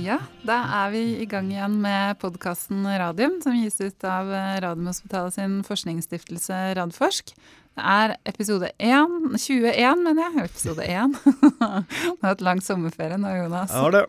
Ja, 0.00 0.16
da 0.46 0.56
er 0.80 0.92
vi 0.94 1.00
i 1.20 1.26
gang 1.28 1.50
igjen 1.52 1.74
med 1.82 2.16
podkasten 2.22 2.86
Radium, 2.88 3.40
som 3.42 3.56
gis 3.58 3.76
ut 3.82 4.04
av 4.08 4.30
Radiumhospitalet 4.62 5.34
sin 5.36 5.58
forskningsstiftelse 5.66 6.56
Radforsk. 6.78 7.34
Det 7.76 7.84
er 7.86 8.14
episode 8.28 8.70
1, 8.82 9.36
21, 9.36 10.00
mener 10.04 10.24
jeg. 10.24 10.46
Episode 10.48 10.86
1. 10.88 11.18
Vi 11.20 11.60
har 12.22 12.30
hatt 12.30 12.44
lang 12.44 12.62
sommerferie 12.64 13.18
nå, 13.20 13.30
Jonas. 13.42 13.74
Ja, 13.74 13.90
det. 13.92 14.06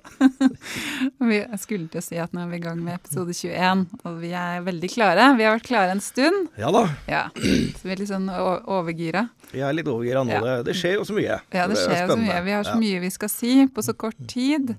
Vi 1.31 1.41
skulle 1.61 1.91
til 1.91 1.99
å 2.01 2.05
si 2.05 2.19
at 2.23 2.33
nå 2.35 2.45
er 2.45 2.49
vi 2.53 2.61
i 2.61 2.63
gang 2.63 2.79
med 2.83 2.97
episode 2.97 3.35
21, 3.37 3.83
og 4.01 4.17
vi 4.23 4.31
er 4.37 4.63
veldig 4.65 4.89
klare. 4.91 5.27
Vi 5.37 5.45
har 5.45 5.55
vært 5.59 5.67
klare 5.67 5.95
en 5.95 6.03
stund. 6.03 6.49
Ja 6.59 6.71
da. 6.73 6.85
Ja, 7.11 7.21
Så 7.35 7.85
vi 7.85 7.93
er 7.93 8.01
litt 8.01 8.11
sånn 8.11 8.31
overgira. 8.31 9.27
Vi 9.51 9.61
er 9.63 9.75
litt 9.77 9.91
overgira 9.91 10.23
nå. 10.25 10.39
Ja. 10.39 10.57
Det, 10.65 10.75
skjer 10.79 10.97
jo 10.97 11.05
så 11.07 11.15
mye. 11.19 11.37
Ja, 11.51 11.67
det 11.69 11.77
er 11.77 11.83
skjer 11.83 12.01
jo 12.05 12.15
så 12.15 12.19
mye. 12.23 12.41
Vi 12.47 12.57
har 12.57 12.67
så 12.67 12.79
mye 12.79 13.03
vi 13.05 13.13
skal 13.13 13.33
si 13.35 13.53
på 13.71 13.85
så 13.85 13.95
kort 14.07 14.19
tid. 14.31 14.73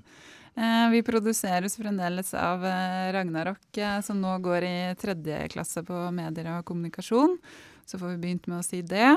Eh, 0.55 0.89
Vi 0.91 1.03
produseres 1.03 1.77
fremdeles 1.77 2.33
av 2.37 2.65
eh, 2.65 3.11
Ragnarok, 3.13 3.77
eh, 3.77 3.99
som 4.01 4.19
nå 4.21 4.35
går 4.43 4.63
i 4.67 4.75
tredje 5.01 5.47
klasse 5.53 5.81
på 5.85 6.05
medier 6.13 6.51
og 6.57 6.65
kommunikasjon. 6.65 7.37
Så 7.85 7.97
får 7.97 8.13
vi 8.13 8.21
begynt 8.27 8.47
med 8.47 8.61
å 8.61 8.65
si 8.65 8.81
det. 8.85 9.09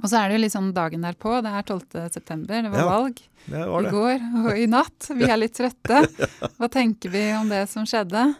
Og 0.00 0.08
så 0.10 0.18
er 0.18 0.28
det 0.28 0.38
jo 0.38 0.42
liksom 0.46 0.72
dagen 0.74 1.04
derpå. 1.06 1.36
Det 1.44 1.52
er 1.54 1.62
12. 1.68 2.08
september, 2.10 2.62
det 2.64 2.72
var 2.72 2.80
Ja, 2.80 2.86
valg 2.90 3.20
Det 3.46 3.66
var 3.68 3.86
i 3.86 3.92
går 3.92 4.24
og 4.40 4.58
i 4.58 4.66
natt. 4.66 5.10
Vi 5.14 5.28
er 5.28 5.38
litt 5.38 5.54
trøtte. 5.54 6.00
Hva 6.58 6.70
tenker 6.72 7.12
vi 7.12 7.28
om 7.36 7.52
det 7.52 7.66
som 7.70 7.86
skjedde? 7.86 8.32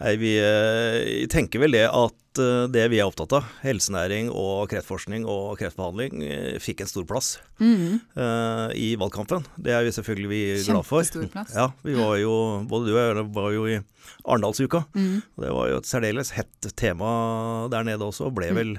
Nei, 0.00 0.14
vi 0.16 0.30
eh, 0.40 1.26
tenker 1.28 1.60
vel 1.60 1.74
det 1.76 1.82
at 1.92 2.38
eh, 2.40 2.62
det 2.72 2.86
vi 2.88 3.00
er 3.02 3.08
opptatt 3.10 3.34
av, 3.36 3.44
helsenæring 3.60 4.30
og 4.32 4.70
kreftforskning 4.72 5.26
og 5.28 5.58
kreftbehandling, 5.60 6.22
eh, 6.24 6.54
fikk 6.62 6.80
en 6.86 6.88
stor 6.88 7.04
plass 7.10 7.34
Mm. 7.60 7.98
i 8.80 8.86
valgkampen. 8.96 9.44
Det 9.60 9.74
er 9.76 9.84
vi 9.84 9.92
selvfølgelig 9.92 10.28
vi 10.30 10.40
glad 10.64 10.86
for. 10.88 11.04
Kjempestor 11.04 11.28
plass. 11.34 11.52
Ja, 11.54 11.66
vi 11.84 11.92
var 11.98 12.14
jo, 12.16 12.32
både 12.70 12.88
du 12.88 12.94
og 12.96 13.00
jeg 13.20 13.26
var 13.36 13.50
jo 13.52 13.66
i 13.68 13.76
Arendalsuka. 14.24 14.86
Mm. 14.96 15.20
Det 15.44 15.52
var 15.52 15.68
jo 15.68 15.76
et 15.82 15.90
særdeles 15.90 16.32
hett 16.38 16.70
tema 16.80 17.68
der 17.68 17.84
nede 17.84 18.00
også, 18.08 18.30
og 18.30 18.38
ble 18.40 18.48
vel 18.56 18.72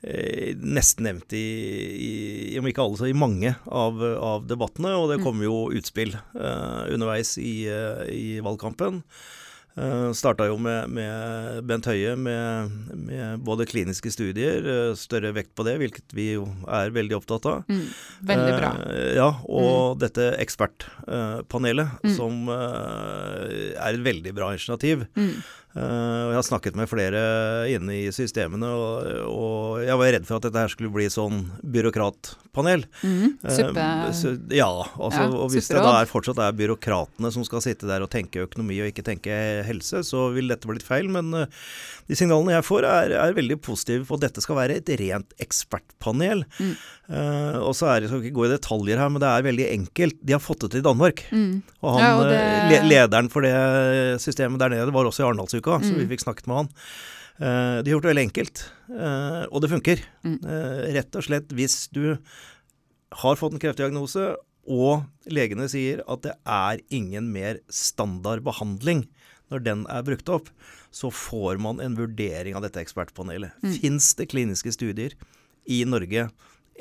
eh, 0.00 0.54
nesten 0.56 1.04
nevnt 1.10 1.36
i, 1.36 1.44
i, 2.08 2.58
om 2.60 2.64
ikke 2.72 2.80
alle, 2.86 2.96
så 3.02 3.10
i 3.12 3.16
mange 3.16 3.52
av, 3.68 4.00
av 4.00 4.48
debattene. 4.48 4.96
Og 4.96 5.10
det 5.12 5.20
Mm. 5.20 5.24
kom 5.28 5.44
jo 5.44 5.58
utspill 5.76 6.16
eh, 6.16 6.94
underveis 6.96 7.36
i, 7.36 7.68
i 8.08 8.38
valgkampen. 8.40 9.02
Uh, 9.76 10.08
Starta 10.16 10.46
jo 10.48 10.54
med, 10.56 10.88
med 10.88 11.58
Bent 11.68 11.84
Høie 11.84 12.14
med, 12.16 12.70
med 12.96 13.42
både 13.44 13.66
kliniske 13.68 14.08
studier, 14.14 14.64
eh, 14.64 14.94
større 14.96 15.34
vekt 15.36 15.52
på 15.58 15.66
det, 15.68 15.74
hvilket 15.82 16.14
vi 16.16 16.30
jo 16.38 16.46
er 16.64 16.94
veldig 16.96 17.18
opptatt 17.18 17.44
av. 17.50 17.66
Mm. 17.68 17.82
Veldig 18.30 18.54
bra. 18.56 18.70
Eh, 18.88 19.10
ja, 19.18 19.28
og 19.44 19.98
dette 20.00 20.30
ekspertpanelet, 20.40 21.92
Mm. 22.06 22.14
som 22.16 22.48
eh, 22.48 23.76
er 23.76 23.92
et 23.98 24.02
veldig 24.06 24.32
bra 24.36 24.50
initiativ. 24.56 25.04
Eh, 25.76 26.20
og 26.24 26.30
jeg 26.32 26.38
har 26.38 26.46
snakket 26.46 26.76
med 26.78 26.88
flere 26.88 27.20
inne 27.68 27.98
i 27.98 28.04
systemene, 28.14 28.68
og, 28.72 29.08
og 29.28 29.82
jeg 29.84 29.98
var 30.00 30.12
redd 30.14 30.28
for 30.28 30.38
at 30.38 30.46
dette 30.48 30.62
her 30.62 30.72
skulle 30.72 30.92
bli 30.94 31.08
sånn 31.12 31.42
byråkratpanel. 31.60 32.86
Mm. 33.04 33.34
Suppe... 33.44 33.84
ja, 33.84 34.06
altså, 34.08 34.32
Ja, 34.56 34.70
og 35.36 35.50
hvis 35.52 35.68
det 35.68 35.82
da 35.84 35.98
er, 36.00 36.08
fortsatt 36.08 36.40
er 36.40 36.56
byråkratene 36.56 37.32
som 37.34 37.44
skal 37.44 37.64
sitte 37.64 37.90
der 37.90 38.06
og 38.06 38.10
tenke 38.14 38.46
økonomi 38.46 38.80
og 38.80 38.88
ikke 38.88 39.04
tenke 39.04 39.36
helse, 39.68 40.00
så 40.08 40.30
vil 40.32 40.48
dette 40.48 40.68
bli 40.70 40.78
litt 40.78 40.88
feil. 40.88 41.10
Men 41.12 41.28
eh, 41.42 41.60
de 42.08 42.16
signalene 42.16 42.56
jeg 42.56 42.68
får 42.70 42.88
er, 42.88 43.16
er 43.26 43.36
veldig 43.36 43.60
positive 43.66 44.08
på 44.08 44.16
at 44.16 44.28
dette 44.30 44.44
skal 44.44 44.56
være 44.62 44.80
et 44.80 44.94
rent 45.02 45.36
ekspertpanel. 45.44 46.46
Mm. 46.56 46.76
Uh, 47.06 47.60
og 47.62 47.70
så 47.78 47.86
er 47.86 48.00
det, 48.00 48.08
jeg 48.08 48.10
skal 48.10 48.22
ikke 48.24 48.34
gå 48.34 48.46
i 48.48 48.50
detaljer 48.50 48.98
her, 48.98 49.10
men 49.14 49.22
det 49.22 49.28
er 49.30 49.44
veldig 49.46 49.66
enkelt. 49.70 50.16
De 50.26 50.34
har 50.34 50.40
fått 50.42 50.64
det 50.64 50.72
til 50.72 50.80
i 50.82 50.86
Danmark. 50.86 51.20
Mm. 51.30 51.60
Og 51.84 51.92
han, 51.94 52.00
Ja, 52.02 52.08
og 52.18 52.24
det- 52.32 52.40
le 52.72 52.80
lederen 52.90 53.28
for 53.30 53.46
det 53.46 53.52
systemet 54.22 54.58
der 54.58 54.72
nede 54.74 54.90
var 54.94 55.06
også 55.06 55.22
i 55.22 55.26
Arendalsuka, 55.28 55.65
så 55.82 55.92
Mm. 55.92 56.00
vi 56.02 56.08
fikk 56.14 56.24
snakket 56.24 56.46
med 56.50 56.56
han. 56.56 56.72
Uh, 57.36 57.82
de 57.84 57.90
har 57.90 57.96
gjort 57.96 58.06
det 58.06 58.12
veldig 58.14 58.26
enkelt, 58.30 58.64
uh, 58.90 59.44
og 59.52 59.60
det 59.60 59.72
funker. 59.74 60.02
Mm. 60.24 60.38
Uh, 60.40 60.78
rett 60.96 61.18
og 61.18 61.26
slett 61.26 61.52
hvis 61.52 61.88
du 61.92 62.16
har 63.12 63.36
fått 63.36 63.52
en 63.52 63.60
kreftdiagnose, 63.60 64.36
og 64.66 65.04
legene 65.30 65.68
sier 65.70 66.00
at 66.10 66.24
det 66.24 66.34
er 66.42 66.80
ingen 66.90 67.28
mer 67.30 67.60
standard 67.70 68.42
behandling 68.42 69.04
når 69.52 69.62
den 69.62 69.84
er 69.92 70.02
brukt 70.02 70.28
opp, 70.32 70.50
så 70.90 71.10
får 71.12 71.60
man 71.62 71.78
en 71.82 71.94
vurdering 71.98 72.56
av 72.56 72.64
dette 72.64 72.80
ekspertpanelet. 72.82 73.54
Mm. 73.62 73.76
Fins 73.78 74.14
det 74.18 74.30
kliniske 74.32 74.72
studier 74.74 75.14
i 75.70 75.84
Norge 75.86 76.30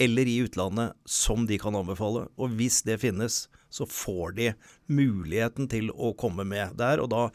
eller 0.01 0.27
i 0.27 0.39
utlandet 0.43 0.95
som 1.05 1.45
de 1.45 1.59
kan 1.61 1.77
anbefale? 1.77 2.25
Og 2.41 2.55
hvis 2.57 2.81
det 2.87 3.01
finnes, 3.03 3.45
så 3.69 3.85
får 3.85 4.35
de 4.39 4.49
muligheten 4.87 5.69
til 5.69 5.91
å 5.93 6.15
komme 6.17 6.45
med 6.47 6.77
der. 6.79 7.03
Og 7.03 7.11
da 7.13 7.27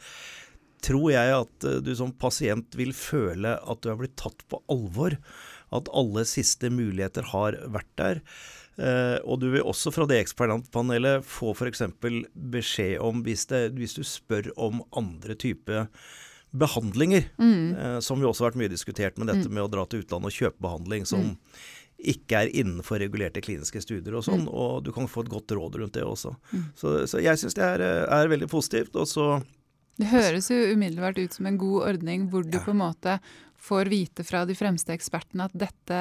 tror 0.81 1.11
jeg 1.13 1.35
at 1.37 1.67
eh, 1.69 1.79
du 1.85 1.91
som 1.97 2.11
pasient 2.17 2.75
vil 2.79 2.93
føle 2.97 3.55
at 3.59 3.81
du 3.83 3.91
er 3.93 3.99
blitt 4.01 4.17
tatt 4.21 4.43
på 4.51 4.61
alvor. 4.71 5.17
At 5.71 5.87
alle 5.95 6.25
siste 6.27 6.67
muligheter 6.73 7.29
har 7.31 7.55
vært 7.71 7.91
der. 8.01 8.21
Eh, 8.81 9.17
og 9.23 9.39
du 9.43 9.49
vil 9.53 9.63
også 9.67 9.91
fra 9.93 10.07
det 10.09 10.17
ekspertpanelet 10.23 11.23
få 11.27 11.53
f.eks. 11.55 11.83
beskjed 12.33 12.97
om, 13.03 13.21
hvis, 13.23 13.45
det, 13.51 13.69
hvis 13.77 13.95
du 13.95 14.01
spør 14.07 14.49
om 14.59 14.81
andre 14.99 15.35
typer 15.39 15.87
behandlinger, 16.51 17.29
Mm. 17.39 17.75
eh, 17.77 17.99
som 18.03 18.19
jo 18.19 18.27
også 18.33 18.43
har 18.43 18.51
vært 18.51 18.59
mye 18.59 18.73
diskutert 18.73 19.17
med 19.17 19.27
dette 19.31 19.47
med 19.49 19.63
å 19.63 19.69
dra 19.71 19.85
til 19.87 20.01
utlandet 20.03 20.33
og 20.33 20.35
kjøpe 20.35 20.59
behandling 20.65 21.05
som 21.07 21.37
ikke 22.01 22.41
er 22.41 22.49
innenfor 22.57 22.99
regulerte 22.99 23.39
kliniske 23.45 23.79
studier 23.85 24.15
og 24.17 24.23
sånn, 24.25 24.47
og 24.49 24.83
du 24.83 24.91
kan 24.91 25.07
få 25.07 25.21
et 25.23 25.29
godt 25.31 25.53
råd 25.55 25.75
rundt 25.79 25.93
det 25.93 26.03
også. 26.03 26.33
Så, 26.75 27.05
så 27.07 27.21
jeg 27.21 27.37
syns 27.37 27.53
det 27.55 27.63
er, 27.63 27.83
er 28.09 28.27
veldig 28.31 28.49
positivt. 28.49 28.95
Og 28.97 29.05
så 29.07 29.27
Det 30.01 30.09
høres 30.09 30.49
jo 30.49 30.57
umiddelbart 30.73 31.19
ut 31.21 31.35
som 31.37 31.45
en 31.49 31.57
god 31.61 31.83
ordning 31.93 32.27
hvor 32.31 32.43
du 32.43 32.57
Ja. 32.57 32.63
på 32.65 32.73
en 32.73 32.81
måte 32.81 33.19
får 33.61 33.89
vite 33.93 34.23
fra 34.25 34.39
de 34.49 34.55
fremste 34.57 34.89
ekspertene 34.89 35.45
at 35.45 35.53
dette, 35.53 35.97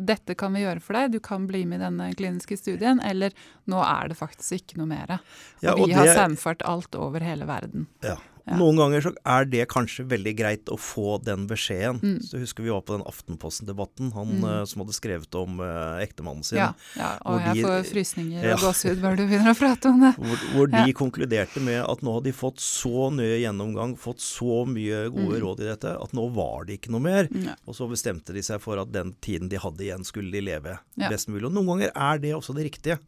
dette 0.00 0.34
kan 0.40 0.54
vi 0.56 0.62
gjøre 0.64 0.80
for 0.80 0.96
deg, 0.96 1.12
du 1.12 1.20
kan 1.20 1.44
bli 1.46 1.66
med 1.68 1.82
i 1.82 1.84
denne 1.84 2.06
kliniske 2.16 2.56
studien, 2.56 3.02
eller 3.04 3.34
nå 3.68 3.82
er 3.84 4.08
det 4.08 4.16
faktisk 4.16 4.56
ikke 4.62 4.78
noe 4.80 4.88
mer. 4.88 5.18
Ja, 5.60 5.74
og 5.74 5.82
og 5.82 5.86
vi 5.88 5.92
har 5.92 6.06
det- 6.08 6.16
saumfart 6.16 6.64
alt 6.64 6.94
over 6.96 7.20
hele 7.20 7.44
verden. 7.44 7.86
Ja. 8.02 8.16
Ja. 8.46 8.56
Noen 8.60 8.76
ganger 8.78 9.00
så 9.02 9.10
er 9.26 9.44
det 9.44 9.64
kanskje 9.68 10.04
veldig 10.06 10.32
greit 10.38 10.64
å 10.70 10.76
få 10.78 11.16
den 11.24 11.48
beskjeden. 11.50 11.98
Mm. 12.00 12.20
Så 12.22 12.38
husker 12.38 12.62
vi 12.62 12.70
var 12.70 12.82
på 12.86 12.94
den 12.96 13.02
Aftenposten-debatten, 13.06 14.12
han 14.14 14.26
Mm. 14.36 14.44
uh, 14.44 14.64
som 14.64 14.82
hadde 14.84 14.94
skrevet 14.94 15.34
om 15.34 15.58
uh, 15.60 15.98
ektemannen 16.02 16.44
sin. 16.44 16.58
Ja, 16.58 16.72
ja 16.96 17.18
og 17.26 17.40
jeg 17.40 17.54
de- 17.54 17.62
får 17.66 17.84
frysninger 17.90 18.42
Ja. 18.44 18.54
og 18.54 18.60
gåsehud 18.60 19.00
bare 19.02 19.16
du 19.16 19.26
begynner 19.26 19.50
å 19.50 19.58
prate 19.58 19.86
om 19.90 20.00
det. 20.00 20.12
Hvor, 20.22 20.36
hvor 20.54 20.66
de 20.70 20.82
Ja. 20.86 20.92
konkluderte 20.94 21.60
med 21.60 21.82
at 21.84 22.00
nå 22.06 22.14
hadde 22.14 22.24
de 22.30 22.32
fått 22.32 22.58
så 22.62 23.10
nøye 23.10 23.40
gjennomgang, 23.42 23.96
fått 23.98 24.20
så 24.22 24.62
mye 24.66 25.08
gode 25.10 25.36
Mm. 25.36 25.42
råd 25.42 25.60
i 25.60 25.64
dette, 25.74 25.96
at 26.02 26.12
nå 26.12 26.28
var 26.34 26.64
det 26.66 26.80
ikke 26.80 26.90
noe 26.94 27.00
mer. 27.02 27.28
Ja. 27.32 27.54
Og 27.66 27.74
så 27.74 27.88
bestemte 27.90 28.32
de 28.32 28.42
seg 28.42 28.60
for 28.60 28.78
at 28.78 28.92
den 28.92 29.14
tiden 29.20 29.48
de 29.48 29.56
hadde 29.58 29.82
igjen, 29.82 30.04
skulle 30.06 30.30
de 30.30 30.40
leve 30.40 30.78
Ja. 30.96 31.08
best 31.10 31.26
mulig. 31.28 31.46
Og 31.46 31.52
noen 31.52 31.66
ganger 31.66 31.90
er 31.94 32.18
det 32.18 32.32
også 32.34 32.54
det 32.54 32.70
riktige. 32.70 32.98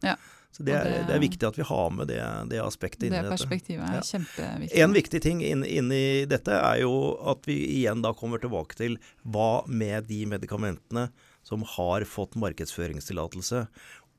Så 0.51 0.63
det 0.65 0.73
er, 0.73 0.83
det- 0.83 1.07
det 1.07 1.15
er 1.15 1.19
viktig 1.21 1.47
at 1.47 1.55
vi 1.55 1.63
har 1.63 1.89
med 1.93 2.07
det, 2.09 2.19
det 2.49 2.59
aspektet 2.59 2.99
Det 2.99 3.07
inni 3.11 3.21
dette. 3.21 3.37
perspektivet 3.37 3.85
er 3.85 3.93
Ja. 3.93 4.01
kjempeviktig. 4.01 4.79
En 4.83 4.93
viktig 4.93 5.21
ting 5.21 5.41
inni 5.41 5.67
inn 5.77 5.89
dette 6.27 6.49
er 6.51 6.79
jo 6.81 7.17
at 7.29 7.45
vi 7.45 7.83
igjen 7.83 8.01
da 8.01 8.13
kommer 8.13 8.39
tilbake 8.39 8.75
til 8.75 8.97
hva 9.25 9.65
med 9.67 10.07
de 10.07 10.25
medikamentene 10.25 11.11
som 11.43 11.61
har 11.63 12.01
fått 12.01 12.35
markedsføringstillatelse, 12.35 13.67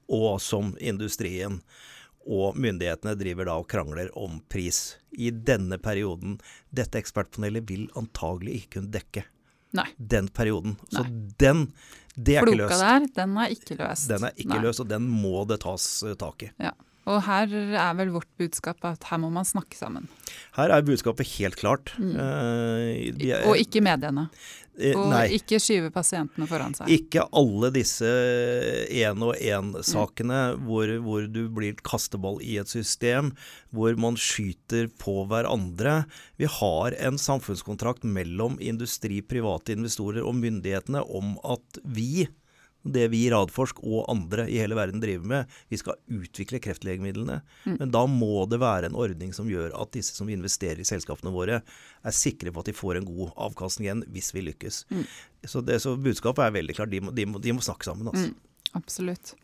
og 0.08 0.40
som 0.40 0.76
industrien 0.80 1.60
og 2.26 2.54
myndighetene 2.56 3.16
driver 3.18 3.44
da 3.46 3.52
og 3.58 3.68
krangler 3.68 4.10
om 4.16 4.40
pris. 4.48 4.96
I 5.18 5.30
denne 5.30 5.78
perioden. 5.78 6.38
Dette 6.72 7.00
ekspertpanelet 7.00 7.66
vil 7.66 7.88
antagelig 7.96 8.62
ikke 8.62 8.70
kunne 8.80 8.90
dekke 8.92 9.24
Nei. 9.76 9.86
den 9.96 10.28
perioden. 10.34 10.76
Så 10.90 11.04
den, 11.38 11.66
det 12.16 12.36
er 12.36 12.46
ikke 12.46 12.58
løst. 12.58 12.72
Floka 12.72 12.78
der, 12.82 13.08
den 13.20 13.36
er 13.38 13.54
ikke 13.54 13.76
løst. 13.78 14.08
Den 14.10 14.26
er 14.26 14.36
ikke 14.36 14.54
Nei. 14.54 14.62
løst, 14.64 14.82
og 14.82 14.88
den 14.90 15.08
må 15.08 15.44
det 15.50 15.60
tas 15.64 15.88
eh, 16.02 16.16
tak 16.18 16.46
i. 16.48 16.50
Ja. 16.58 16.72
Og 17.10 17.22
her 17.26 17.50
er 17.74 17.94
vel 17.98 18.12
vårt 18.14 18.28
budskap 18.38 18.84
at 18.86 19.02
her 19.10 19.18
må 19.22 19.30
man 19.34 19.46
snakke 19.48 19.74
sammen. 19.78 20.06
Her 20.56 20.70
er 20.76 20.84
budskapet 20.86 21.26
helt 21.38 21.56
klart. 21.58 21.92
Mm. 21.98 22.14
Uh, 22.14 22.94
er- 23.18 23.44
Mm. 23.44 23.48
Og 23.50 23.56
ikke 23.58 23.82
mediene. 23.82 24.28
eh, 24.80 24.94
Og 24.96 25.10
nei. 25.10 25.26
ikke 25.36 25.58
skyve 25.60 25.90
pasientene 25.92 26.46
foran 26.48 26.72
seg. 26.78 26.88
Ikke 26.88 27.24
alle 27.36 27.68
disse 27.74 28.06
én-og-én-sakene 28.88 30.40
hvor, 30.64 30.90
hvor 31.04 31.26
du 31.30 31.42
blir 31.52 31.74
kasteball 31.86 32.40
i 32.44 32.56
et 32.60 32.70
system, 32.70 33.32
hvor 33.74 33.96
man 34.00 34.16
skyter 34.20 34.88
på 35.00 35.26
hverandre. 35.30 36.04
Vi 36.40 36.48
har 36.48 36.96
en 37.00 37.18
samfunnskontrakt 37.20 38.04
mellom 38.08 38.58
industri, 38.60 39.20
private 39.22 39.74
investorer 39.76 40.24
og 40.26 40.34
myndighetene 40.40 41.02
om 41.10 41.36
at 41.44 41.80
vi, 41.84 42.26
det 42.82 43.06
vi 43.12 43.24
i 43.26 43.30
Radforsk 43.32 43.82
og 43.84 44.06
andre 44.08 44.46
i 44.48 44.56
hele 44.60 44.76
verden 44.78 45.02
driver 45.02 45.26
med, 45.28 45.56
vi 45.68 45.78
skal 45.80 45.98
utvikle 46.08 46.60
kreftlegemidlene. 46.64 47.40
Men 47.66 47.92
da 47.92 48.06
må 48.08 48.46
det 48.50 48.60
være 48.62 48.88
en 48.90 48.98
ordning 48.98 49.34
som 49.36 49.50
gjør 49.50 49.74
at 49.80 49.92
disse 49.96 50.16
som 50.16 50.30
investerer 50.32 50.80
i 50.80 50.88
selskapene 50.88 51.32
våre, 51.34 51.60
er 51.60 52.16
sikre 52.16 52.52
på 52.54 52.64
at 52.64 52.70
de 52.70 52.76
får 52.76 53.00
en 53.00 53.08
god 53.08 53.34
avkastning 53.48 53.88
igjen 53.88 54.06
hvis 54.14 54.32
vi 54.36 54.46
lykkes. 54.48 54.82
Så, 55.44 55.60
det, 55.64 55.80
så 55.84 55.96
budskapet 56.00 56.46
er 56.46 56.56
veldig 56.56 56.78
klart. 56.78 56.92
De 56.92 57.02
må, 57.04 57.12
de 57.16 57.28
må, 57.28 57.42
de 57.42 57.56
må 57.56 57.64
snakke 57.64 57.88
sammen. 57.88 58.08
Altså. 58.12 58.32
Absolutt. 58.78 59.34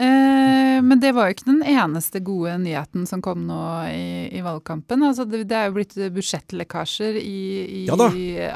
Eh, 0.00 0.78
men 0.82 1.00
det 1.02 1.12
var 1.12 1.28
jo 1.28 1.36
ikke 1.36 1.48
den 1.50 1.62
eneste 1.66 2.22
gode 2.24 2.56
nyheten 2.62 3.06
som 3.08 3.22
kom 3.24 3.44
nå 3.48 3.60
i, 3.92 4.28
i 4.32 4.40
valgkampen. 4.44 5.04
Altså 5.04 5.26
det, 5.28 5.44
det, 5.50 5.56
er 5.58 5.68
jo 5.68 5.76
blitt 5.76 5.96
budsjettlekkasjer 6.16 7.20
i, 7.20 7.40
i, 7.64 7.84
ja 7.88 7.98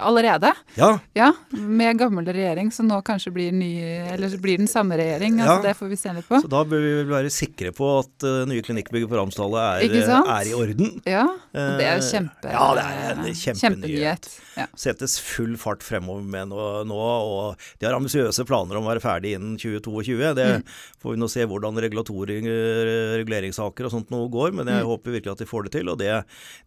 allerede. 0.04 0.52
Ja. 0.74 0.98
ja. 1.12 1.32
Med 1.48 1.98
gammel 1.98 2.26
regjering, 2.26 2.72
som 2.72 2.88
nå 2.88 3.00
kanskje 3.06 3.32
blir, 3.34 3.52
ny, 3.52 3.72
eller 4.14 4.36
blir 4.42 4.58
den 4.58 4.68
samme 4.70 4.96
regjering. 4.98 5.40
Altså 5.40 5.56
ja. 5.56 5.62
Det 5.68 5.74
får 5.78 5.90
vi 5.92 5.98
se 6.00 6.14
litt 6.16 6.28
på. 6.28 6.40
Så 6.44 6.50
da 6.50 6.62
bør 6.68 6.84
vi 6.84 6.94
være 7.10 7.32
sikre 7.32 7.72
på 7.76 7.90
at 8.00 8.26
uh, 8.26 8.44
nye 8.48 8.64
klinikkbygget 8.64 9.10
på 9.10 9.18
Ramsdallet 9.18 9.84
er, 9.84 10.08
er, 10.22 10.48
i 10.50 10.56
orden. 10.56 10.96
Ja, 11.08 11.26
og 11.28 11.78
det 11.80 11.88
er 11.88 12.00
jo 12.00 12.08
kjempe, 12.08 12.50
ja, 12.52 12.66
det 12.78 12.86
er 12.88 13.22
en 13.24 13.38
kjempenyhet. 13.40 14.30
Ja. 14.54 14.68
Settes 14.78 15.16
full 15.18 15.56
fart 15.58 15.82
fremover 15.82 16.22
med 16.22 16.52
nå, 16.52 16.66
nå, 16.86 16.98
og 16.98 17.64
de 17.80 17.88
har 17.88 17.96
ambisiøse 17.96 18.46
planer 18.46 18.78
om 18.78 18.86
å 18.86 18.92
være 18.92 19.02
ferdig 19.02 19.34
innen 19.34 19.56
2022. 19.58 20.18
Det 20.38 20.48
mm. 20.60 20.66
får 21.02 21.16
vi 21.16 21.22
nå 21.22 21.30
se 21.34 21.42
hvordan 21.50 21.80
reguleringssaker 21.82 23.88
og 23.88 23.92
sånt 23.92 24.12
noe 24.14 24.28
går, 24.32 24.50
men 24.56 24.70
jeg 24.70 24.80
mm. 24.84 24.90
håper 24.90 25.14
virkelig 25.16 25.32
at 25.34 25.42
de 25.42 25.50
får 25.50 25.62
det 25.66 25.72
til. 25.76 25.86
Og 25.92 25.96
det, 26.00 26.12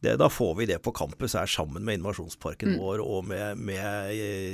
det, 0.03 0.11
da 0.21 0.27
får 0.31 0.53
vi 0.59 0.63
det 0.71 0.79
på 0.83 0.95
campus 0.95 1.31
her 1.39 1.47
sammen 1.49 1.81
med 1.87 1.93
innovasjonsparken 1.99 2.69
mm. 2.75 2.79
vår 2.81 2.97
og 3.03 3.19
med, 3.31 3.47
med, 3.57 3.85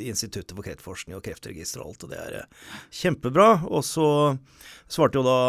Instituttet 0.04 0.56
for 0.56 0.64
kreftforskning 0.66 1.14
og 1.18 1.24
Kreftregisteret 1.26 1.84
og 1.84 1.88
alt. 1.94 2.04
Og 2.06 2.10
det 2.14 2.20
er 2.22 2.32
eh, 2.42 2.48
kjempebra. 3.02 3.50
Og 3.70 3.84
så 3.88 4.08
svarte 4.92 5.20
jo 5.20 5.24
da 5.26 5.40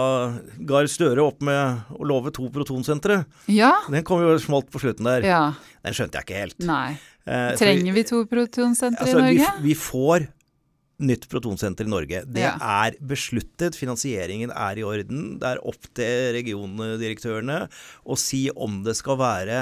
Gahr 0.69 0.87
Støre 0.91 1.23
opp 1.25 1.43
med 1.45 1.95
å 1.95 2.07
love 2.07 2.33
to 2.35 2.49
protonsentre. 2.55 3.17
Ja. 3.51 3.73
Den 3.91 4.07
kom 4.07 4.23
jo 4.25 4.39
smalt 4.43 4.71
på 4.73 4.83
slutten 4.83 5.07
der. 5.09 5.21
Ja. 5.27 5.45
Den 5.85 5.95
skjønte 5.97 6.21
jeg 6.21 6.25
ikke 6.29 6.43
helt. 6.45 6.59
Nei. 6.65 6.97
Eh, 7.25 7.53
Trenger 7.59 7.93
vi 7.97 8.03
to 8.09 8.25
protonsentre 8.29 9.07
altså, 9.07 9.19
i 9.19 9.21
Norge? 9.29 9.53
Vi, 9.61 9.73
vi 9.73 9.77
får 9.81 10.29
nytt 11.03 11.27
protonsenter 11.31 11.89
i 11.89 11.91
Norge. 11.91 12.23
Det 12.31 12.45
ja. 12.45 12.55
er 12.61 12.97
besluttet, 13.03 13.79
finansieringen 13.79 14.53
er 14.55 14.79
i 14.79 14.87
orden. 14.87 15.37
Det 15.43 15.55
er 15.55 15.63
opp 15.67 15.89
til 15.97 16.33
regiondirektørene 16.37 17.65
å 18.05 18.19
si 18.21 18.47
om 18.55 18.83
det 18.87 18.97
skal 18.99 19.19
være 19.21 19.61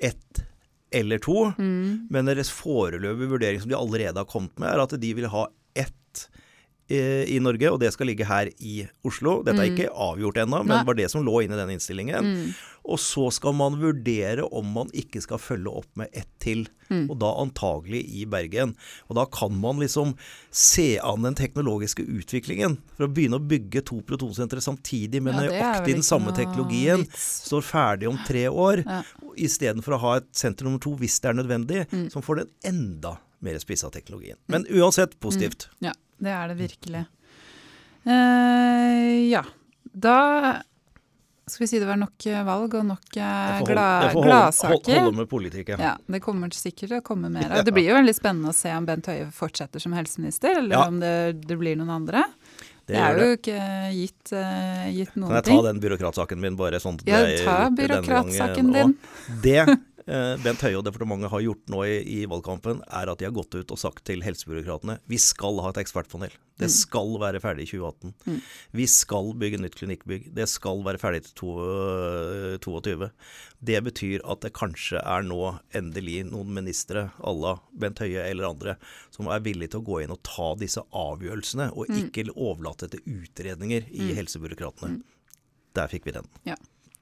ett 0.00 0.44
eller 0.90 1.22
to. 1.22 1.50
Mm. 1.58 2.10
Men 2.10 2.30
deres 2.30 2.50
foreløpige 2.54 3.30
vurdering 3.30 3.62
som 3.62 3.70
de 3.70 3.78
allerede 3.78 4.18
har 4.18 4.30
kommet 4.30 4.56
med, 4.58 4.72
er 4.72 4.82
at 4.82 4.96
de 4.98 5.12
vil 5.16 5.30
ha 5.30 5.46
ett 5.78 6.26
i 6.90 7.38
Norge, 7.42 7.70
og 7.70 7.78
det 7.82 7.92
skal 7.94 8.10
ligge 8.10 8.26
her 8.26 8.50
i 8.58 8.82
Oslo. 9.06 9.40
Dette 9.46 9.62
er 9.62 9.70
mm. 9.70 9.76
ikke 9.76 9.92
avgjort 10.08 10.40
ennå, 10.42 10.64
men 10.66 10.86
var 10.88 10.98
det 10.98 11.10
som 11.12 11.24
lå 11.26 11.44
inne 11.44 11.54
i 11.54 11.60
den 11.60 11.74
innstillingen. 11.76 12.26
Mm. 12.26 12.52
Og 12.90 12.98
så 13.00 13.26
skal 13.34 13.54
man 13.56 13.76
vurdere 13.80 14.46
om 14.56 14.70
man 14.74 14.90
ikke 14.96 15.20
skal 15.22 15.40
følge 15.42 15.72
opp 15.82 15.88
med 16.00 16.08
ett 16.16 16.28
til, 16.42 16.64
mm. 16.88 17.04
og 17.12 17.18
da 17.20 17.30
antagelig 17.42 18.00
i 18.16 18.24
Bergen. 18.30 18.72
Og 19.10 19.18
da 19.18 19.26
kan 19.30 19.54
man 19.60 19.82
liksom 19.82 20.14
se 20.50 20.94
an 21.04 21.26
den 21.26 21.36
teknologiske 21.38 22.06
utviklingen. 22.08 22.78
For 22.96 23.06
å 23.06 23.12
begynne 23.12 23.40
å 23.40 23.46
bygge 23.52 23.84
to 23.90 24.00
protonsentre 24.06 24.64
samtidig 24.64 25.22
med 25.22 25.36
ja, 25.36 25.46
nøyaktig 25.46 25.98
den 26.00 26.06
samme 26.06 26.34
teknologien, 26.36 27.06
står 27.14 27.66
ferdig 27.68 28.10
om 28.10 28.20
tre 28.26 28.48
år, 28.48 28.84
ja. 28.86 29.02
istedenfor 29.36 29.96
å 29.98 30.04
ha 30.06 30.18
et 30.20 30.30
senter 30.36 30.66
nummer 30.66 30.82
to 30.82 30.96
hvis 31.00 31.20
det 31.20 31.32
er 31.32 31.42
nødvendig, 31.42 31.88
mm. 31.92 32.06
som 32.14 32.24
får 32.24 32.44
den 32.44 32.54
enda 32.72 33.18
mer 33.44 33.60
spissa 33.60 33.88
teknologien. 33.92 34.40
Men 34.52 34.66
uansett 34.68 35.20
positivt. 35.20 35.68
Mm. 35.78 35.90
Ja 35.90 35.98
det 36.20 36.34
er 36.36 36.50
det 36.52 36.58
virkelig. 36.60 37.04
Uh, 38.06 39.30
ja. 39.30 39.44
Da 39.90 40.18
skal 41.50 41.64
vi 41.64 41.68
si 41.68 41.78
det 41.82 41.86
var 41.88 41.98
nok 41.98 42.26
eh, 42.30 42.42
valg 42.46 42.74
og 42.78 42.84
nok 42.86 43.16
uh, 43.16 43.22
Jeg 43.58 43.64
gladsaker. 43.66 44.70
Hold, 44.70 44.90
holde 44.94 45.16
med 45.18 45.28
politikk, 45.30 45.72
ja. 45.74 45.96
Det 46.06 46.20
kommer 46.22 46.52
sikkert 46.54 46.92
til 46.92 46.98
å 47.00 47.04
komme 47.04 47.30
mer. 47.32 47.56
Det 47.66 47.74
blir 47.74 47.90
jo 47.90 47.96
veldig 47.98 48.14
spennende 48.14 48.52
å 48.52 48.56
se 48.56 48.70
om 48.76 48.86
Bent 48.86 49.10
Høie 49.10 49.26
fortsetter 49.34 49.82
som 49.82 49.96
helseminister, 49.96 50.60
eller 50.62 50.78
ja. 50.78 50.84
om 50.86 51.00
det, 51.02 51.14
det, 51.42 51.58
blir 51.58 51.80
noen 51.80 51.90
andre. 51.96 52.22
Det, 52.86 52.94
det 52.94 53.02
er 53.02 53.18
jo 53.18 53.34
ikke 53.34 53.58
gitt, 53.96 54.32
uh, 54.34 54.86
gitt 54.94 55.18
noen 55.18 55.34
ting. 55.40 55.42
Kan 55.42 55.42
jeg 55.42 55.50
ta 55.50 55.68
den 55.72 55.82
byråkratsaken 55.82 56.44
min 56.46 56.58
bare 56.60 56.82
sånn? 56.82 57.02
Ja, 57.10 57.24
ta 57.42 57.58
byråkratsaken 57.74 58.74
din. 58.76 58.98
Det 59.42 59.64
Eh, 59.66 59.76
Bent 60.42 60.62
Høie 60.64 60.78
og 60.78 60.84
departementet 60.86 61.30
har 61.30 61.42
gjort 61.44 61.70
nå 61.70 61.84
i, 61.86 61.96
i, 62.02 62.20
valgkampen, 62.30 62.80
er 62.90 63.10
at 63.12 63.20
de 63.20 63.28
har 63.28 63.34
gått 63.36 63.54
ut 63.54 63.74
og 63.74 63.78
sagt 63.78 64.02
til 64.08 64.24
helsebyråkratene 64.26 64.98
vi 65.10 65.18
skal 65.22 65.60
ha 65.62 65.70
et 65.70 65.80
ekspertpanel. 65.84 66.32
Det 66.60 66.68
mm. 66.68 66.74
skal 66.74 67.14
være 67.22 67.40
ferdig 67.40 67.64
i 67.64 67.70
2018. 67.70 68.12
Mm. 68.26 68.40
Vi 68.76 68.86
skal 68.90 69.30
bygge 69.40 69.60
nytt 69.62 69.78
klinikkbygg. 69.80 70.26
Det 70.36 70.46
skal 70.50 70.82
være 70.84 71.00
ferdig 71.00 71.22
til 71.24 71.36
2022. 71.40 73.08
Eh, 73.08 73.38
det 73.70 73.80
betyr 73.86 74.24
at 74.28 74.44
det 74.44 74.52
kanskje 74.56 75.00
er 75.00 75.24
nå 75.24 75.40
endelig 75.76 76.18
noen 76.28 76.52
ministre 76.60 77.08
à 77.16 77.34
la 77.36 77.56
Bent 77.72 78.02
Høie 78.04 78.26
eller 78.26 78.50
andre 78.50 78.76
som 79.14 79.30
er 79.32 79.44
villige 79.44 79.74
til 79.74 79.82
å 79.82 79.88
gå 79.88 80.02
inn 80.04 80.14
og 80.14 80.22
ta 80.26 80.52
disse 80.60 80.84
avgjørelsene, 80.96 81.70
og 81.72 81.88
mm. 81.88 81.98
ikke 82.04 82.28
overlate 82.34 82.90
til 82.92 83.20
utredninger 83.20 83.88
i 83.90 84.12
helsebyråkratene. 84.18 85.00
Der 85.76 85.90
fikk 85.90 86.08
vi 86.08 86.16
den. 86.18 86.28
Ja, 86.48 86.56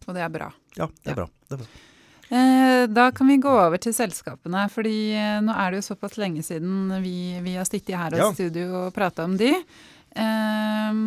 og 0.07 0.15
det 0.17 0.23
er 0.25 0.33
bra. 0.33 0.53
Ja, 0.77 0.91
det 1.03 1.15
er 1.15 1.17
ja. 1.17 1.23
bra. 1.23 1.31
Det 1.49 1.59
er 1.59 1.65
bra. 1.65 1.87
Eh, 2.29 2.87
da 2.89 3.11
kan 3.11 3.29
vi 3.29 3.39
gå 3.41 3.51
over 3.51 3.81
til 3.81 3.95
selskapene, 3.97 4.67
fordi 4.73 4.97
eh, 5.17 5.39
nå 5.45 5.55
er 5.55 5.71
det 5.73 5.81
jo 5.81 5.87
såpass 5.87 6.19
lenge 6.21 6.43
siden 6.45 6.91
vi, 7.01 7.39
vi 7.45 7.55
har 7.57 7.69
sittet 7.69 7.97
her 7.97 8.17
i 8.17 8.21
ja. 8.21 8.33
studio 8.35 8.85
og 8.85 8.91
prata 8.97 9.25
om 9.25 9.39
de. 9.41 9.55
Eh, 10.19 10.99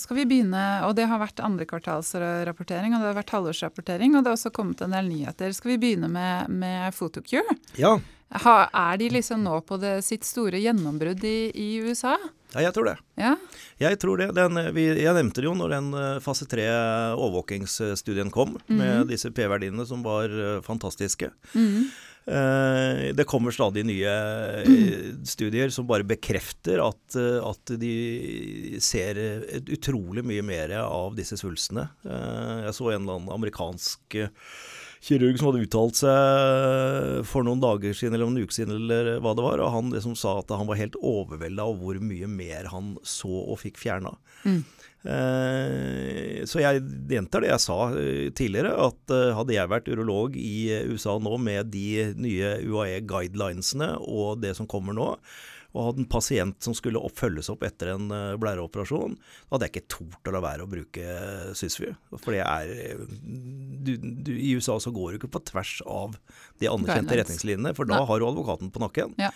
skal 0.00 0.20
vi 0.20 0.28
begynne, 0.30 0.64
og 0.88 0.94
Det 0.96 1.08
har 1.10 1.20
vært 1.20 1.42
andrekvartalsrapportering 1.44 2.96
og 2.96 3.02
det 3.02 3.10
har 3.10 3.20
vært 3.20 3.34
halvårsrapportering, 3.36 4.16
og 4.16 4.24
det 4.24 4.32
har 4.32 4.38
også 4.38 4.54
kommet 4.56 4.80
en 4.84 4.96
del 4.96 5.12
nyheter. 5.12 5.52
Skal 5.56 5.74
vi 5.74 5.82
begynne 5.84 6.08
med, 6.12 6.48
med 6.48 6.96
Photocure? 6.96 7.58
Ja. 7.76 7.98
Ha, 8.40 8.56
er 8.70 9.00
de 9.00 9.10
liksom 9.10 9.42
nå 9.44 9.60
på 9.66 9.76
det, 9.82 9.98
sitt 10.06 10.24
store 10.24 10.60
gjennombrudd 10.62 11.24
i, 11.26 11.50
i 11.50 11.70
USA? 11.84 12.16
Ja, 12.50 12.64
jeg 12.66 12.74
tror 12.74 12.88
det. 12.90 12.96
Ja. 13.20 13.34
Jeg 13.80 13.98
tror 14.02 14.20
det. 14.20 14.30
Den, 14.36 14.58
vi, 14.76 14.88
jeg 14.98 15.16
nevnte 15.16 15.42
det 15.42 15.48
jo 15.48 15.56
når 15.56 15.74
den 15.76 15.90
eh, 15.96 16.20
fase 16.24 16.48
3 16.50 16.66
overvåkingsstudien 17.14 18.32
kom, 18.34 18.56
mm 18.66 18.78
med 18.80 19.02
mhm. 19.02 19.08
disse 19.10 19.28
P-verdiene 19.34 19.84
som 19.86 20.00
var 20.06 20.32
uh, 20.32 20.62
fantastiske. 20.64 21.30
Mm 21.52 21.90
uh, 22.30 23.10
det 23.16 23.26
kommer 23.28 23.52
stadig 23.52 23.82
nye 23.88 24.12
uh, 24.62 25.06
studier 25.26 25.72
som 25.74 25.88
bare 25.88 26.06
bekrefter 26.06 26.80
at, 26.84 27.16
at, 27.16 27.72
de 27.80 28.78
ser 28.82 29.18
utrolig 29.66 30.24
mye 30.26 30.44
mer 30.46 30.76
av 30.84 31.16
disse 31.18 31.38
svulstene. 31.40 31.88
jeg 32.04 32.76
så 32.76 32.92
en 32.92 33.02
eller 33.02 33.18
annen 33.18 33.34
amerikansk 33.34 34.20
kirurg 35.00 35.38
som 35.40 35.48
hadde 35.48 35.64
uttalt 35.64 35.96
seg 36.02 37.24
for 37.28 37.46
noen 37.46 37.62
dager 37.62 37.96
siden 37.96 38.16
eller 38.16 38.28
noen 38.28 38.44
uker 38.44 38.58
siden, 38.58 38.76
eller 38.76 39.14
hva 39.24 39.32
det 39.36 39.46
var, 39.46 39.62
og 39.64 39.72
han 39.72 39.94
liksom 39.94 40.16
sa 40.18 40.36
at 40.42 40.52
han 40.52 40.68
var 40.68 40.80
helt 40.80 40.98
overvelda 41.00 41.64
av 41.64 41.80
hvor 41.80 42.00
mye 42.04 42.28
mer 42.28 42.68
han 42.72 42.94
så 43.06 43.32
og 43.46 43.62
fikk 43.62 43.80
fjerna. 43.80 44.12
Mm. 44.44 44.60
Eh, 45.00 46.42
så 46.44 46.60
jeg 46.60 46.82
gjentar 47.08 47.40
det 47.40 47.54
jeg 47.54 47.64
sa 47.64 47.78
eh, 47.96 48.26
tidligere, 48.36 48.74
at 48.90 49.14
eh, 49.16 49.30
hadde 49.36 49.56
jeg 49.56 49.72
vært 49.72 49.88
urolog 49.88 50.36
i 50.36 50.68
USA 50.90 51.16
nå 51.16 51.38
med 51.40 51.72
de 51.72 52.10
nye 52.20 52.58
UAE-guidelinesene 52.68 53.94
og 54.04 54.42
det 54.44 54.52
som 54.58 54.68
kommer 54.68 54.96
nå, 54.96 55.14
og 55.70 55.86
hadde 55.86 56.02
en 56.02 56.08
pasient 56.10 56.56
som 56.64 56.74
skulle 56.76 57.00
opp, 57.00 57.14
følges 57.20 57.50
opp 57.52 57.62
etter 57.66 57.92
en 57.94 58.08
uh, 58.10 58.36
blæreoperasjon, 58.40 59.16
da 59.16 59.54
hadde 59.54 59.68
jeg 59.68 59.74
ikke 59.74 59.92
tort 59.94 60.30
å 60.30 60.34
la 60.34 60.42
være 60.44 60.66
å 60.66 60.70
bruke 60.70 61.18
Sysview. 61.58 61.94
For 62.16 62.34
det 62.34 62.42
er 62.42 62.72
eh, 62.74 63.04
du, 63.10 63.92
du, 63.98 64.32
I 64.34 64.54
USA 64.58 64.78
så 64.82 64.92
går 64.94 65.12
du 65.12 65.20
ikke 65.20 65.32
på 65.36 65.44
tvers 65.52 65.76
av 65.86 66.16
de 66.60 66.70
anerkjente 66.70 67.20
retningslinjene, 67.20 67.74
for 67.78 67.88
da 67.90 68.02
har 68.06 68.20
du 68.20 68.26
advokaten 68.26 68.72
på 68.74 68.82
nakken. 68.82 69.14
Ja. 69.20 69.30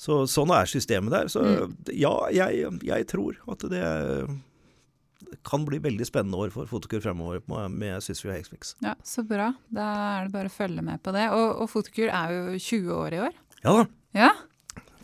Så 0.00 0.22
Sånn 0.30 0.52
er 0.54 0.70
systemet 0.70 1.12
der. 1.12 1.32
Så 1.32 1.42
mm. 1.42 1.74
ja, 1.92 2.14
jeg, 2.32 2.70
jeg, 2.86 3.08
tror 3.10 3.36
at 3.50 3.66
det 3.72 3.82
kan 5.46 5.64
bli 5.66 5.80
veldig 5.82 6.06
spennende 6.08 6.38
år 6.40 6.52
for 6.54 6.68
Fotokur 6.70 7.02
fremover 7.04 7.42
med 7.68 8.02
Sysvy 8.04 8.30
og 8.30 8.36
Hexfix. 8.38 8.74
Ja, 8.84 8.94
Så 9.06 9.24
bra. 9.26 9.50
Da 9.72 9.90
er 10.20 10.28
det 10.28 10.34
bare 10.34 10.50
å 10.50 10.54
følge 10.54 10.84
med 10.86 11.02
på 11.04 11.14
det. 11.16 11.26
Og, 11.34 11.64
og 11.64 11.70
Fotokur 11.72 12.08
er 12.08 12.36
jo 12.36 12.44
20 12.56 12.94
år 12.96 13.18
i 13.18 13.24
år. 13.28 13.42
Ja 13.60 13.74
da. 13.76 13.84
Ja, 14.16 14.30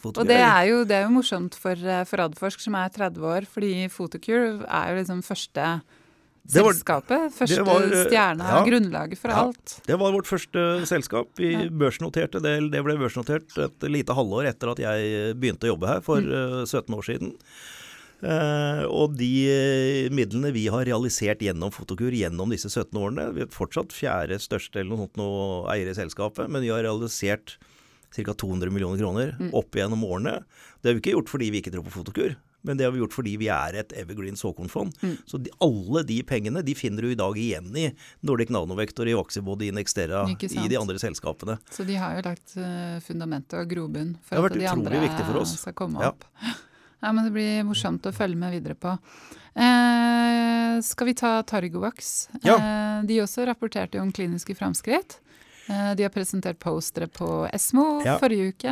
og 0.05 0.25
det 0.29 0.39
er, 0.39 0.63
jo, 0.69 0.81
det 0.89 0.99
er 0.99 1.07
jo 1.07 1.15
morsomt 1.15 1.57
for, 1.59 1.77
eh, 1.77 2.05
for 2.09 2.23
Adforsk, 2.25 2.63
som 2.63 2.77
er 2.79 2.93
30 2.93 3.25
år, 3.27 3.47
fordi 3.51 3.87
Photocure 3.93 4.67
er 4.67 4.91
jo 4.93 4.99
liksom 5.01 5.23
første 5.27 5.69
var, 6.55 6.73
selskapet. 6.73 7.33
Første 7.35 7.65
var, 7.67 7.87
eh, 7.87 8.05
stjerna, 8.07 8.51
ja, 8.53 8.65
grunnlaget 8.67 9.19
for 9.19 9.33
ja, 9.33 9.45
alt. 9.47 9.79
Det 9.87 9.99
var 9.99 10.13
vårt 10.15 10.29
første 10.31 10.87
selskap. 10.87 11.33
Vi 11.37 11.53
ja. 11.53 11.69
børsnoterte 11.71 12.43
det. 12.43 12.59
Det 12.73 12.83
ble 12.87 12.99
børsnotert 13.01 13.57
et 13.59 13.89
lite 13.91 14.15
halvår 14.15 14.53
etter 14.53 14.75
at 14.75 14.83
jeg 14.83 15.35
begynte 15.41 15.67
å 15.67 15.75
jobbe 15.75 15.91
her 15.91 16.05
for 16.07 16.23
mm. 16.23 16.67
17 16.67 16.85
eh, 16.85 16.99
år 16.99 17.09
siden. 17.11 17.35
Uh, 18.17 18.89
og 18.89 19.13
de 19.21 20.09
midlene 20.09 20.49
vi 20.55 20.63
har 20.73 20.87
realisert 20.89 21.43
gjennom 21.45 21.69
Fotokur 21.69 22.15
gjennom 22.17 22.49
disse 22.49 22.71
17 22.71 22.97
årene 22.97 23.27
Vi 23.37 23.43
er 23.45 23.51
fortsatt 23.53 23.93
fjerde 23.93 24.39
største 24.41 24.81
eller 24.81 24.95
noe 24.95 25.03
sånt 25.05 25.21
noe 25.21 25.43
eier 25.75 25.91
i 25.91 25.99
selskapet, 25.99 26.49
men 26.49 26.65
vi 26.65 26.71
har 26.73 26.81
realisert 26.87 27.59
ca. 28.15 28.35
200 28.35 28.71
millioner 28.71 28.99
kroner 28.99 29.37
mm. 29.39 29.55
opp 29.57 29.77
gjennom 29.77 30.05
årene. 30.05 30.41
Det 30.81 30.91
har 30.91 30.99
vi 30.99 31.03
ikke 31.05 31.17
gjort 31.17 31.33
fordi 31.33 31.51
vi 31.53 31.63
ikke 31.63 31.73
tror 31.75 31.87
på 31.87 31.95
Fotokur, 31.95 32.37
men 32.67 32.79
det 32.79 32.87
har 32.87 32.93
vi 32.95 33.01
gjort 33.03 33.17
fordi 33.17 33.37
vi 33.41 33.49
er 33.53 33.81
et 33.83 33.95
Evergreen 33.99 34.39
såkornfond. 34.39 34.95
Mm. 35.03 35.17
Så 35.27 35.41
de, 35.43 35.53
alle 35.65 36.03
de 36.09 36.21
pengene 36.27 36.63
de 36.67 36.77
finner 36.79 37.07
du 37.07 37.13
i 37.13 37.19
dag 37.19 37.39
igjen 37.39 37.73
i 37.77 37.89
Nordic 38.27 38.53
Nanovector, 38.55 39.09
i 39.09 39.17
Oxybody, 39.17 39.71
i 39.71 39.77
Nextera, 39.77 40.27
i 40.31 40.69
de 40.69 40.79
andre 40.81 41.01
selskapene. 41.03 41.59
Så 41.71 41.87
de 41.89 41.99
har 42.01 42.19
jo 42.19 42.27
lagt 42.27 42.57
uh, 42.59 42.99
fundamentet 43.07 43.59
og 43.61 43.71
grobunn 43.71 44.17
for 44.27 44.49
at 44.49 44.57
de 44.57 44.71
andre 44.71 45.45
skal 45.53 45.77
komme 45.77 46.13
opp. 46.13 46.29
Ja. 46.43 46.57
Ja, 47.01 47.13
men 47.13 47.27
Det 47.27 47.31
blir 47.35 47.67
morsomt 47.69 48.07
å 48.09 48.13
følge 48.15 48.39
med 48.41 48.55
videre 48.57 48.75
på. 48.75 48.95
Eh, 49.57 50.81
skal 50.83 51.07
vi 51.07 51.15
ta 51.15 51.43
Targovax? 51.47 52.29
Ja. 52.43 52.57
Eh, 52.57 53.05
de 53.09 53.21
også 53.23 53.47
rapporterte 53.47 54.01
om 54.01 54.13
kliniske 54.13 54.57
framskritt. 54.57 55.19
Eh, 55.69 55.93
de 55.99 56.03
har 56.07 56.11
presentert 56.15 56.59
postere 56.63 57.09
på 57.11 57.27
Esmo 57.53 58.03
Ja. 58.07 58.19
forrige 58.23 58.53
uke. 58.55 58.71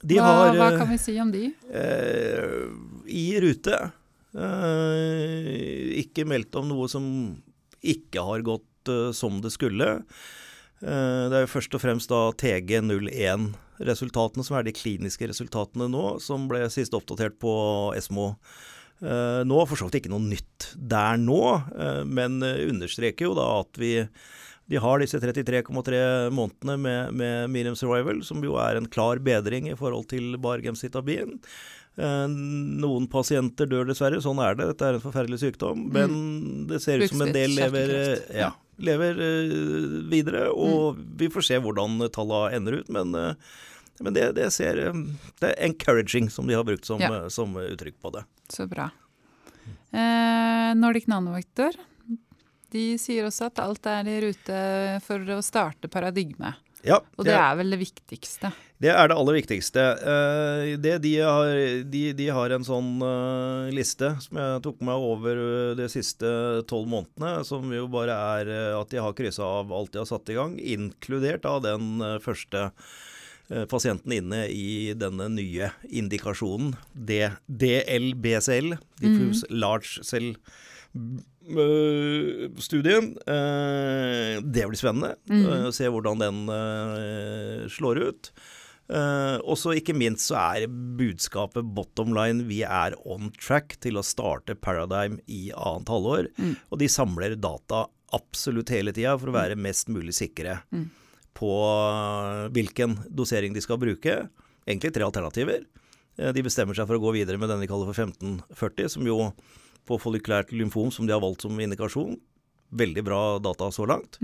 Hva, 0.00 0.24
har 0.24 0.54
hva 0.56 0.70
kan 0.78 0.88
vi 0.88 0.96
si 0.98 1.18
om 1.20 1.28
de? 1.30 1.50
eh, 1.68 2.72
i 3.06 3.26
rute. 3.42 3.90
Eh, 4.32 6.00
ikke 6.00 6.24
meldt 6.28 6.56
om 6.56 6.68
noe 6.70 6.88
som 6.88 7.04
ikke 7.84 8.22
har 8.24 8.40
gått 8.46 8.88
eh, 8.88 9.10
som 9.16 9.40
det 9.44 9.52
skulle. 9.52 9.98
Eh, 10.80 11.22
det 11.28 11.36
er 11.36 11.44
jo 11.44 11.52
først 11.52 11.74
og 11.76 11.82
fremst 11.84 12.08
da 12.08 12.30
TG01-resultatene 12.40 14.44
som 14.46 14.56
er 14.56 14.64
de 14.66 14.72
kliniske 14.76 15.28
resultatene 15.28 15.88
nå, 15.92 16.04
som 16.24 16.48
ble 16.50 16.64
sist 16.72 16.94
oppdatert 16.96 17.36
på 17.42 17.52
Esmo. 17.98 18.32
Eh, 19.00 19.40
nå 19.48 19.62
for 19.68 19.76
så 19.80 19.88
vidt 19.88 20.00
ikke 20.02 20.12
noe 20.12 20.24
nytt 20.24 20.70
der 20.76 21.16
nå, 21.20 21.40
men 22.08 22.40
understreker 22.44 23.28
jo 23.30 23.34
da 23.38 23.46
at 23.62 23.72
vi 23.80 23.94
de 24.70 24.78
har 24.78 25.02
disse 25.02 25.18
33,3 25.18 26.30
månedene 26.30 26.76
med, 26.78 27.12
med 27.18 27.50
medium 27.50 27.74
survival, 27.78 28.20
som 28.26 28.42
jo 28.46 28.54
er 28.62 28.78
en 28.78 28.86
klar 28.86 29.18
bedring 29.18 29.66
i 29.70 29.76
forhold 29.78 30.06
til 30.12 30.36
bargemcitabin. 30.38 31.40
Eh, 31.98 32.26
noen 32.30 33.08
pasienter 33.10 33.66
dør 33.66 33.88
dessverre, 33.90 34.20
sånn 34.22 34.38
er 34.44 34.54
det. 34.54 34.68
Dette 34.70 34.86
er 34.86 34.98
en 34.98 35.02
forferdelig 35.02 35.40
sykdom. 35.42 35.88
Men 35.92 36.14
det 36.70 36.78
ser 36.84 37.02
ut 37.02 37.10
som 37.10 37.26
en 37.26 37.34
del 37.34 37.56
lever, 37.58 37.94
eh, 37.98 38.38
ja, 38.44 38.52
lever 38.78 39.18
eh, 39.26 39.56
videre. 40.12 40.46
Og 40.54 41.02
vi 41.18 41.28
får 41.34 41.48
se 41.50 41.58
hvordan 41.66 41.98
tallene 42.14 42.54
ender 42.60 42.78
ut. 42.80 42.94
Men, 42.94 43.10
men 44.00 44.16
det, 44.16 44.30
det 44.38 44.48
ser 44.54 44.78
Det 44.86 45.50
er 45.50 45.58
encouraging, 45.66 46.30
som 46.30 46.46
de 46.46 46.54
har 46.56 46.64
brukt 46.64 46.86
som, 46.86 47.02
Ja. 47.02 47.26
som 47.28 47.58
uttrykk 47.58 47.98
på 48.00 48.14
det. 48.14 48.24
Så 48.48 48.70
bra. 48.70 48.86
Eh, 49.90 50.70
Nordic 50.78 51.10
Nanovektor 51.10 51.74
de 52.72 52.84
sier 53.00 53.28
også 53.28 53.50
at 53.50 53.62
alt 53.62 53.86
er 53.90 54.08
i 54.10 54.18
rute 54.24 54.58
for 55.04 55.36
å 55.36 55.40
starte 55.44 55.90
paradigme. 55.92 56.54
Ja, 56.86 56.96
Og 57.18 57.26
det 57.28 57.34
er 57.36 57.56
vel 57.58 57.74
det 57.74 57.78
viktigste. 57.82 58.50
Det 58.80 58.88
er 58.88 59.10
det 59.10 59.16
aller 59.20 59.36
viktigste. 59.36 59.82
Eh, 60.00 60.70
det 60.80 60.94
de, 61.04 61.12
har, 61.20 61.50
de, 61.92 62.02
de 62.16 62.28
har 62.32 62.54
en 62.56 62.64
sånn 62.64 62.94
eh, 63.04 63.68
liste 63.76 64.14
som 64.24 64.40
jeg 64.40 64.62
tok 64.64 64.80
meg 64.88 65.04
over 65.10 65.42
eh, 65.42 65.74
de 65.76 65.88
siste 65.92 66.30
tolv 66.70 66.88
månedene, 66.88 67.44
som 67.44 67.68
jo 67.74 67.84
bare 67.92 68.16
er 68.40 68.52
at 68.78 68.92
de 68.92 69.02
har 69.04 69.16
kryssa 69.18 69.44
av 69.60 69.74
alt 69.76 69.92
de 69.92 70.00
har 70.00 70.08
satt 70.08 70.32
i 70.32 70.38
gang, 70.38 70.56
inkludert 70.56 71.44
av 71.48 71.60
den 71.66 72.00
første 72.24 72.70
pasienten 73.66 74.12
inne 74.14 74.44
i 74.46 74.92
denne 74.94 75.26
nye 75.34 75.72
indikasjonen, 75.90 76.76
DLBCL, 76.94 78.76
diffuse 79.02 79.48
large 79.50 80.04
cell 80.06 80.36
studien. 82.62 83.12
Eh, 83.26 84.38
det 84.42 84.66
blir 84.68 84.78
spennende 84.78 85.16
eh, 85.30 85.68
å 85.68 85.74
se 85.74 85.88
hvordan 85.90 86.22
den 86.22 86.40
eh, 86.54 87.68
slår 87.72 88.02
ut. 88.08 88.32
Uh, 88.90 89.38
og 89.46 89.54
så 89.54 89.76
ikke 89.78 89.94
minst 89.94 90.26
så 90.26 90.34
er 90.40 90.64
budskapet 90.98 91.62
bottom 91.76 92.10
line 92.10 92.48
vi 92.48 92.64
er 92.66 92.96
on 93.06 93.28
track 93.38 93.76
til 93.84 94.00
å 94.00 94.02
starte 94.02 94.56
Paradigm 94.58 95.20
i 95.30 95.52
annet 95.54 95.92
halvår. 95.94 96.30
Og 96.72 96.80
de 96.82 96.88
samler 96.90 97.36
data 97.38 97.84
absolutt 98.16 98.72
hele 98.74 98.90
tida 98.96 99.14
for 99.14 99.30
å 99.30 99.36
være 99.36 99.58
mest 99.60 99.92
mulig 99.94 100.16
sikre 100.18 100.58
på 101.36 101.52
eh, 101.64 102.48
hvilken 102.54 102.98
dosering 103.08 103.54
de 103.54 103.62
skal 103.64 103.80
bruke. 103.80 104.16
Egentlig 104.66 104.92
tre 104.94 105.06
alternativer. 105.06 105.64
Uh, 106.18 106.32
De 106.34 106.44
bestemmer 106.44 106.76
seg 106.76 106.88
for 106.90 106.98
å 106.98 107.04
gå 107.04 107.14
videre 107.20 107.40
med 107.40 107.52
den 107.52 107.62
de 107.62 107.70
kaller 107.70 107.90
for 107.90 107.96
1540, 107.96 108.90
som 108.96 109.06
jo 109.06 109.20
på 109.88 109.98
folikulært 110.00 110.52
lymfom, 110.52 110.90
som 110.92 111.06
de 111.08 111.12
har 111.14 111.20
valgt 111.22 111.42
som 111.46 111.58
indikasjon, 111.60 112.16
veldig 112.72 113.04
bra 113.06 113.20
data 113.42 113.70
så 113.74 113.86
langt. 113.88 114.18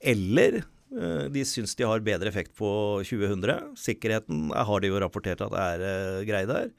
Eller 0.00 0.60
eh, 0.62 1.28
de 1.32 1.44
syns 1.46 1.74
de 1.78 1.86
har 1.88 2.00
bedre 2.04 2.28
effekt 2.30 2.54
på 2.58 2.68
2000. 3.06 3.76
Sikkerheten 3.78 4.50
er- 4.52 4.64
har 4.68 4.80
de 4.80 4.88
jo 4.92 5.00
rapportert 5.02 5.40
at 5.46 5.52
er 5.52 5.84
uh, 5.86 6.24
grei 6.28 6.44
der. 6.46 6.70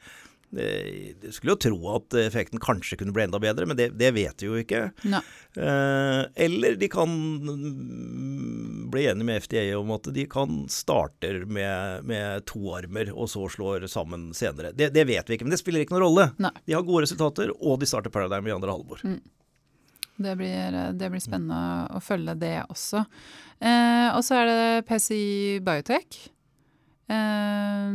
Eh, 0.57 1.13
Du 1.21 1.31
skulle 1.31 1.55
jo 1.55 1.61
tro 1.65 1.77
at 1.95 2.13
effekten 2.21 2.61
kanskje 2.61 2.97
kunne 2.99 3.13
bli 3.15 3.23
enda 3.25 3.39
bedre, 3.41 3.65
men 3.65 3.77
det, 3.79 3.89
det 3.97 4.11
vet 4.15 4.43
vi 4.43 4.49
jo 4.49 4.59
ikke. 4.61 4.83
Nei. 5.09 5.21
Eh, 5.57 6.21
eller 6.45 6.75
de 6.79 6.89
kan 6.91 7.09
mm, 7.09 8.89
bli 8.93 9.05
enige 9.09 9.25
med 9.27 9.43
FDA 9.43 9.65
om 9.79 9.91
at 9.95 10.09
de 10.13 10.25
kan 10.29 10.63
starte 10.69 11.31
med, 11.45 12.03
med 12.09 12.45
to 12.49 12.61
armer, 12.75 13.11
og 13.13 13.29
så 13.31 13.47
slår 13.49 13.87
sammen 13.91 14.31
senere. 14.37 14.73
Det, 14.77 14.91
det 14.93 15.07
vet 15.09 15.29
vi 15.29 15.37
ikke, 15.37 15.47
men 15.47 15.55
det 15.55 15.61
spiller 15.61 15.83
ikke 15.85 15.97
noen 15.97 16.05
rolle. 16.07 16.27
Nei. 16.43 16.53
De 16.65 16.75
har 16.77 16.85
gode 16.85 17.05
resultater, 17.07 17.53
og 17.59 17.79
de 17.81 17.89
starter 17.89 18.13
Paradigm 18.13 18.47
i 18.49 18.55
andre 18.55 18.75
halvår. 18.75 19.05
Det 20.23 20.35
blir, 20.37 20.75
det 20.93 21.09
blir 21.09 21.21
spennende 21.23 21.87
å 21.97 22.01
følge 22.03 22.35
det 22.37 22.55
også. 22.69 23.01
Eh, 23.63 24.09
og 24.13 24.21
så 24.25 24.43
er 24.43 24.49
det 24.51 24.85
PCI 24.89 25.23
Biotech. 25.65 26.19
Eh, 27.11 27.89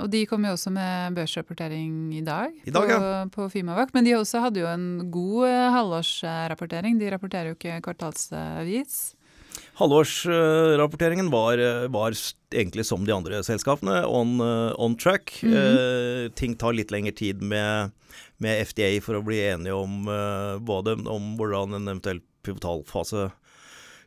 og 0.00 0.08
de 0.12 0.22
kom 0.30 0.46
jo 0.46 0.54
også 0.56 0.72
med 0.72 1.18
børsrapportering 1.18 2.14
i 2.16 2.22
dag, 2.24 2.54
I 2.64 2.72
dag, 2.72 2.88
på, 2.88 2.96
ja. 2.96 3.20
på 3.32 3.50
Fimavac. 3.52 3.92
Men 3.96 4.08
de 4.08 4.16
også 4.16 4.42
hadde 4.44 4.62
jo 4.62 4.70
en 4.70 4.88
god 5.12 5.48
eh, 5.50 5.68
halvårsrapportering. 5.76 6.98
De 7.00 7.12
rapporterer 7.12 7.52
jo 7.52 7.58
ikke 7.58 7.80
kvartalsvis. 7.84 8.98
Halvårsrapporteringen 9.76 11.30
var, 11.32 11.60
var 11.92 12.16
egentlig 12.54 12.86
som 12.86 13.04
de 13.04 13.14
andre 13.14 13.42
selskapene, 13.44 14.02
on, 14.06 14.40
eh, 14.40 14.72
on 14.78 14.96
track. 14.96 15.32
Eh, 15.44 16.28
ting 16.34 16.56
tar 16.56 16.76
litt 16.76 16.92
lengre 16.94 17.12
tid 17.16 17.42
med, 17.42 17.92
med 18.38 18.66
FDA 18.68 18.96
for 19.04 19.18
å 19.18 19.24
bli 19.24 19.42
enige 19.50 19.76
om 19.76 20.08
eh, 20.08 20.56
både 20.64 20.96
om 21.04 21.34
hvordan 21.36 21.76
en 21.76 21.90
eventuell 21.90 22.22
pivotalfase 22.46 23.30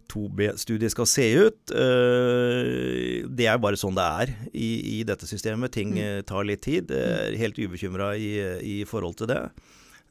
2B-studie 0.09 0.89
skal 0.91 1.07
se 1.09 1.25
ut. 1.37 1.73
Eh, 1.73 3.25
det 3.29 3.47
er 3.49 3.61
bare 3.61 3.79
sånn 3.79 3.97
det 3.97 4.05
er 4.05 4.33
i, 4.51 4.69
i 4.99 5.03
dette 5.07 5.29
systemet. 5.29 5.73
Ting 5.75 5.95
eh, 6.01 6.21
tar 6.27 6.47
litt 6.47 6.63
tid. 6.65 6.91
Jeg 6.93 7.33
er 7.33 7.39
helt 7.41 7.59
ubekymra 7.59 8.13
i, 8.17 8.33
i 8.65 8.77
forhold 8.89 9.19
til 9.19 9.31
det. 9.31 9.41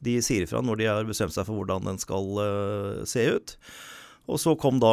De 0.04 0.18
sier 0.22 0.46
ifra 0.46 0.62
når 0.62 0.80
de 0.80 0.90
har 0.90 1.08
bestemt 1.08 1.34
seg 1.34 1.46
for 1.48 1.58
hvordan 1.58 1.86
den 1.90 2.02
skal 2.02 2.42
eh, 2.44 3.06
se 3.10 3.26
ut. 3.38 3.56
Og 4.28 4.36
så 4.36 4.52
kom 4.60 4.76
da 4.76 4.92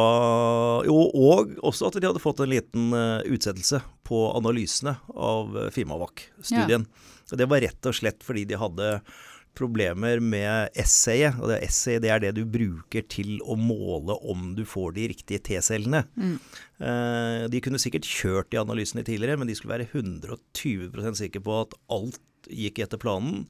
Jo, 0.88 0.96
og 1.12 1.58
også 1.60 1.90
at 1.90 1.98
de 2.00 2.08
hadde 2.08 2.22
fått 2.22 2.40
en 2.40 2.48
liten 2.48 2.94
utsettelse 3.28 3.82
på 4.08 4.20
analysene 4.32 4.94
av 5.12 5.52
Fimavac-studien. 5.74 6.86
Ja. 6.88 7.36
Det 7.36 7.48
var 7.50 7.60
rett 7.60 7.88
og 7.90 7.98
slett 7.98 8.24
fordi 8.24 8.46
de 8.48 8.56
hadde 8.56 8.94
problemer 9.56 10.20
med 10.22 10.70
essayet. 10.78 11.38
Og 11.40 11.50
det 11.50 11.62
essayet 11.66 12.04
det 12.04 12.12
er 12.12 12.22
det 12.22 12.34
du 12.36 12.44
bruker 12.44 13.06
til 13.10 13.38
å 13.42 13.56
måle 13.58 14.16
om 14.28 14.52
du 14.58 14.64
får 14.68 14.94
de 14.98 15.08
riktige 15.14 15.42
T-cellene. 15.48 16.04
Eh, 16.78 17.48
de 17.52 17.62
kunne 17.64 17.80
sikkert 17.82 18.06
kjørt 18.08 18.52
de 18.52 18.60
analysene 18.60 19.04
tidligere, 19.06 19.40
men 19.40 19.48
de 19.50 19.56
skulle 19.58 19.78
være 19.78 19.88
120% 19.90 21.20
sikre 21.22 21.42
på 21.46 21.60
at 21.64 21.76
alt 21.96 22.20
gikk 22.46 22.78
etter 22.84 23.00
planen. 23.02 23.48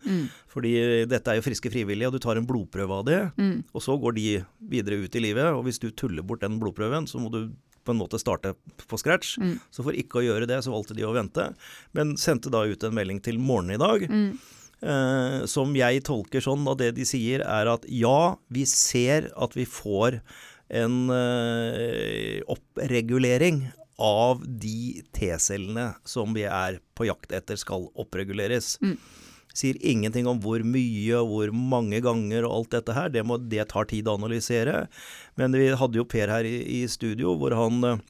Fordi 0.48 0.70
dette 1.10 1.28
er 1.28 1.36
jo 1.36 1.44
friske 1.44 1.68
frivillige, 1.68 2.08
og 2.08 2.16
du 2.16 2.22
tar 2.24 2.38
en 2.40 2.46
blodprøve 2.48 3.00
av 3.02 3.04
det. 3.04 3.18
Og 3.76 3.82
så 3.84 3.96
går 4.00 4.16
de 4.16 4.28
videre 4.72 5.02
ut 5.02 5.18
i 5.18 5.20
livet. 5.20 5.50
Og 5.52 5.66
hvis 5.66 5.82
du 5.82 5.90
tuller 5.92 6.24
bort 6.24 6.40
den 6.40 6.56
blodprøven, 6.62 7.04
så 7.10 7.20
må 7.20 7.28
du 7.34 7.42
på 7.86 7.92
en 7.94 8.00
måte 8.00 8.18
starte 8.18 8.54
på 8.88 8.98
scratch. 8.98 9.36
Så 9.70 9.84
for 9.86 9.94
ikke 9.94 10.18
å 10.18 10.24
gjøre 10.24 10.48
det, 10.50 10.62
så 10.64 10.72
valgte 10.72 10.96
de 10.96 11.04
å 11.06 11.12
vente. 11.14 11.50
Men 11.94 12.16
sendte 12.18 12.50
da 12.50 12.64
ut 12.66 12.82
en 12.88 12.96
melding 12.96 13.20
til 13.22 13.38
morgenen 13.38 13.76
i 13.76 13.82
dag. 13.84 14.08
Eh, 14.10 14.65
som 15.48 15.72
jeg 15.78 16.02
tolker 16.04 16.42
sånn 16.44 16.66
at 16.68 16.82
det 16.82 16.90
de 16.98 17.06
sier 17.08 17.40
er 17.40 17.70
at 17.72 17.86
ja, 17.88 18.36
vi 18.52 18.66
ser 18.68 19.30
at 19.32 19.56
vi 19.56 19.64
får 19.64 20.20
en 20.68 21.10
eh, 21.10 22.42
oppregulering 22.50 23.66
av 24.02 24.42
de 24.44 25.02
T-cellene 25.16 25.92
som 26.04 26.34
vi 26.36 26.44
er 26.44 26.80
på 26.96 27.06
jakt 27.08 27.32
etter 27.36 27.56
skal 27.60 27.88
oppreguleres. 27.96 28.76
Sier 29.56 29.78
ingenting 29.80 30.26
om 30.28 30.40
hvor 30.42 30.60
mye 30.66 31.22
og 31.22 31.30
hvor 31.30 31.52
mange 31.56 32.02
ganger 32.04 32.44
og 32.44 32.58
alt 32.58 32.74
dette 32.76 32.96
her. 32.96 33.08
Det, 33.14 33.22
må, 33.24 33.38
det 33.40 33.70
tar 33.70 33.88
tid 33.88 34.08
å 34.10 34.18
analysere. 34.18 34.84
Men 35.40 35.56
vi 35.56 35.70
hadde 35.72 36.02
jo 36.02 36.04
Per 36.04 36.28
her 36.28 36.44
i, 36.44 36.58
i 36.82 36.84
studio 36.92 37.38
hvor 37.40 37.56
han 37.56 37.80
eh, 37.88 38.04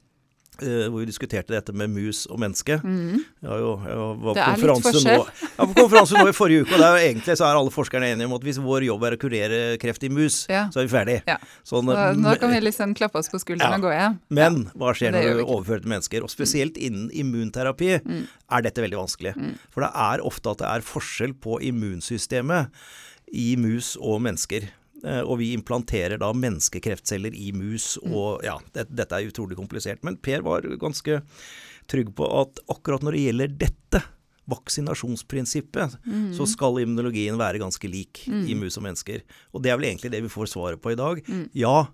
hvor 0.63 0.99
vi 1.01 1.05
diskuterte 1.09 1.53
dette 1.53 1.73
med 1.77 1.89
mus 1.93 2.25
og 2.31 2.39
menneske. 2.41 2.77
Jeg, 2.81 3.49
har 3.49 3.59
jo, 3.61 3.71
jeg 3.85 3.97
var 3.97 4.17
på 4.23 4.33
er 4.37 4.51
konferanse 4.55 5.03
nå, 5.05 5.15
jeg 5.27 5.57
var 5.59 5.69
på 5.71 5.77
konferanse 5.81 6.17
nå 6.17 6.25
i 6.29 6.35
forrige 6.41 6.65
uke, 6.65 6.73
og 6.77 6.83
er 6.87 6.95
jo 6.97 7.09
egentlig 7.11 7.35
så 7.37 7.45
er 7.49 7.59
alle 7.59 7.73
forskerne 7.75 8.11
enige 8.13 8.27
om 8.29 8.35
at 8.37 8.47
hvis 8.47 8.59
vår 8.63 8.85
jobb 8.87 9.03
er 9.09 9.17
å 9.17 9.19
kurere 9.21 9.59
kreft 9.81 10.03
i 10.07 10.09
mus, 10.13 10.39
Ja. 10.49 10.65
så 10.73 10.81
er 10.81 10.87
vi 10.89 10.93
ferdig. 10.95 11.17
Ja. 11.27 11.37
Sånn, 11.67 11.85
nå, 11.89 11.95
nå 12.21 12.35
kan 12.41 12.51
vi 12.55 12.59
liksom 12.65 12.95
klappe 12.97 13.19
oss 13.21 13.29
på 13.33 13.39
skulderen 13.43 13.77
Ja. 13.77 13.81
og 13.81 13.87
gå 13.87 13.93
hjem. 13.95 14.17
men 14.29 14.59
hva 14.75 14.93
skjer 14.97 15.11
når 15.15 15.41
du 15.41 15.43
overfører 15.45 15.81
til 15.85 15.93
mennesker? 15.93 16.23
Og 16.23 16.29
spesielt 16.33 16.77
innen 16.77 17.09
immunterapi 17.11 17.93
er 17.99 18.61
dette 18.65 18.81
veldig 18.81 18.97
vanskelig. 19.03 19.35
For 19.73 19.85
det 19.85 19.91
er 19.93 20.23
ofte 20.25 20.51
at 20.55 20.63
det 20.63 20.67
er 20.71 20.85
forskjell 20.87 21.33
på 21.43 21.59
immunsystemet 21.67 22.69
i 23.33 23.55
mus 23.59 23.95
og 23.99 24.21
mennesker. 24.23 24.69
Eh, 25.05 25.21
Og 25.21 25.37
vi 25.39 25.51
implanterer 25.53 26.17
da 26.17 26.31
menneskekreftceller 26.33 27.35
i 27.37 27.51
mus, 27.53 27.97
og 28.01 28.43
ja, 28.43 28.57
det, 28.73 28.87
dette 28.89 29.13
er 29.19 29.27
utrolig 29.29 29.57
komplisert. 29.59 30.03
Men 30.03 30.17
Per 30.17 30.41
var 30.41 30.65
ganske 30.81 31.21
trygg 31.87 32.13
på 32.17 32.25
at 32.41 32.59
akkurat 32.73 33.03
når 33.05 33.11
det 33.17 33.25
gjelder 33.27 33.57
dette, 33.65 34.03
vaksinasjonsprinsippet, 34.47 35.97
så 36.35 36.45
skal 36.47 36.77
immunologien 36.79 37.35
være 37.39 37.59
ganske 37.59 37.89
lik 37.91 38.21
i 38.31 38.55
mus 38.55 38.77
og 38.79 38.85
mennesker. 38.85 39.25
Og 39.51 39.59
det 39.63 39.71
er 39.73 39.79
vel 39.79 39.89
egentlig 39.89 40.11
det 40.13 40.21
vi 40.23 40.31
får 40.31 40.47
svaret 40.53 40.79
på 40.79 40.93
i 40.93 40.99
dag. 40.99 41.19
Ja, 41.57 41.89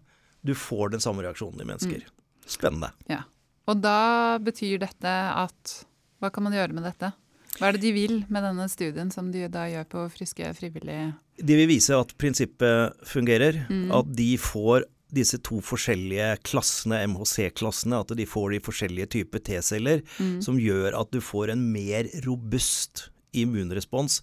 du 0.45 0.53
får 0.53 0.93
den 0.93 1.01
samme 1.01 1.23
reaksjonen 1.25 1.63
i 1.63 1.65
mennesker. 1.65 2.03
Spennende. 2.45 2.91
Ja. 3.09 3.23
Og 3.65 3.79
da 3.81 4.37
betyr 4.43 4.77
dette 4.83 5.09
at 5.09 5.85
Hva 6.19 6.29
kan 6.31 6.43
man 6.45 6.53
gjøre 6.55 6.75
med 6.75 6.85
dette? 6.85 7.09
Hva 7.57 7.67
er 7.67 7.75
det 7.75 7.81
de 7.83 7.91
vil 7.95 8.13
med 8.31 8.43
denne 8.45 8.69
studien 8.71 9.09
som 9.11 9.31
de 9.31 9.47
da 9.51 9.65
gjør 9.67 9.89
på 9.91 10.03
friske 10.13 10.53
frivillige 10.55 11.09
De 11.37 11.55
vil 11.57 11.69
vise 11.71 11.95
at 11.97 12.11
prinsippet 12.21 13.05
fungerer. 13.09 13.63
At 13.93 14.11
de 14.15 14.33
får 14.37 14.85
disse 15.13 15.37
to 15.45 15.59
forskjellige 15.61 16.39
klassene, 16.41 17.03
MHC-klassene, 17.05 17.99
at 18.01 18.13
de 18.17 18.25
får 18.25 18.55
de 18.55 18.61
forskjellige 18.65 19.11
typer 19.19 19.43
T-celler, 19.45 20.01
som 20.41 20.57
gjør 20.57 20.97
at 20.97 21.11
du 21.13 21.19
får 21.21 21.53
en 21.53 21.67
mer 21.73 22.09
robust 22.25 23.09
immunrespons 23.33 24.21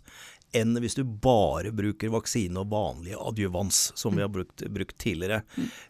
enn 0.57 0.75
hvis 0.83 0.97
du 0.99 1.05
bare 1.07 1.71
bruker 1.71 2.11
vaksine 2.11 2.59
og 2.59 2.73
vanlig 2.73 3.15
adjuvans, 3.15 3.93
som 3.95 4.17
vi 4.17 4.25
har 4.25 4.33
brukt, 4.35 4.65
brukt 4.67 4.97
tidligere. 4.99 5.45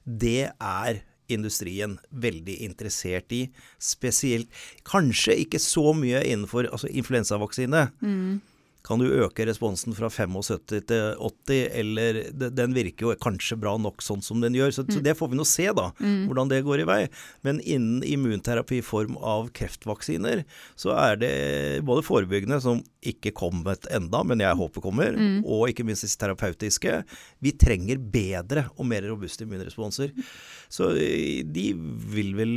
Det 0.05 0.51
er 0.53 1.01
industrien 1.33 1.95
veldig 2.11 2.59
interessert 2.67 3.33
i. 3.33 3.45
Spesielt 3.81 4.51
Kanskje 4.85 5.39
ikke 5.47 5.61
så 5.63 5.95
mye 5.97 6.21
innenfor 6.27 6.69
altså 6.69 6.91
influensavaksine. 6.93 7.87
Kan 8.87 8.99
du 9.03 9.05
øke 9.13 9.45
responsen 9.45 9.93
fra 9.93 10.09
75 10.09 10.81
til 10.89 11.15
80, 11.21 11.67
eller 11.83 12.21
Den 12.57 12.73
virker 12.73 13.11
jo 13.11 13.15
kanskje 13.21 13.59
bra 13.61 13.75
nok 13.77 14.01
sånn 14.03 14.23
som 14.25 14.41
den 14.41 14.55
gjør, 14.57 14.73
så, 14.73 14.85
så 14.89 15.03
det 15.05 15.13
får 15.19 15.29
vi 15.35 15.37
nå 15.37 15.45
se, 15.45 15.67
da. 15.77 15.91
Hvordan 16.01 16.49
det 16.49 16.63
går 16.65 16.81
i 16.81 16.87
vei. 16.89 17.01
Men 17.45 17.61
innen 17.61 18.01
immunterapi 18.09 18.79
i 18.81 18.87
form 18.87 19.19
av 19.21 19.51
kreftvaksiner, 19.53 20.45
så 20.81 20.95
er 20.97 21.21
det 21.21 21.35
både 21.85 22.05
forebyggende, 22.07 22.61
som 22.65 22.81
ikke 23.05 23.35
kommet 23.37 23.85
enda, 23.93 24.23
men 24.25 24.41
jeg 24.45 24.57
håper 24.57 24.83
kommer, 24.85 25.17
og 25.45 25.69
ikke 25.71 25.85
minst 25.89 26.05
disse 26.05 26.19
terapeutiske. 26.21 27.03
Vi 27.45 27.53
trenger 27.61 28.01
bedre 28.01 28.67
og 28.77 28.89
mer 28.89 29.05
robuste 29.09 29.45
immunresponser. 29.45 30.13
Så 30.71 30.93
eh, 30.97 31.41
de 31.45 31.69
vil 32.15 32.33
vel 32.39 32.53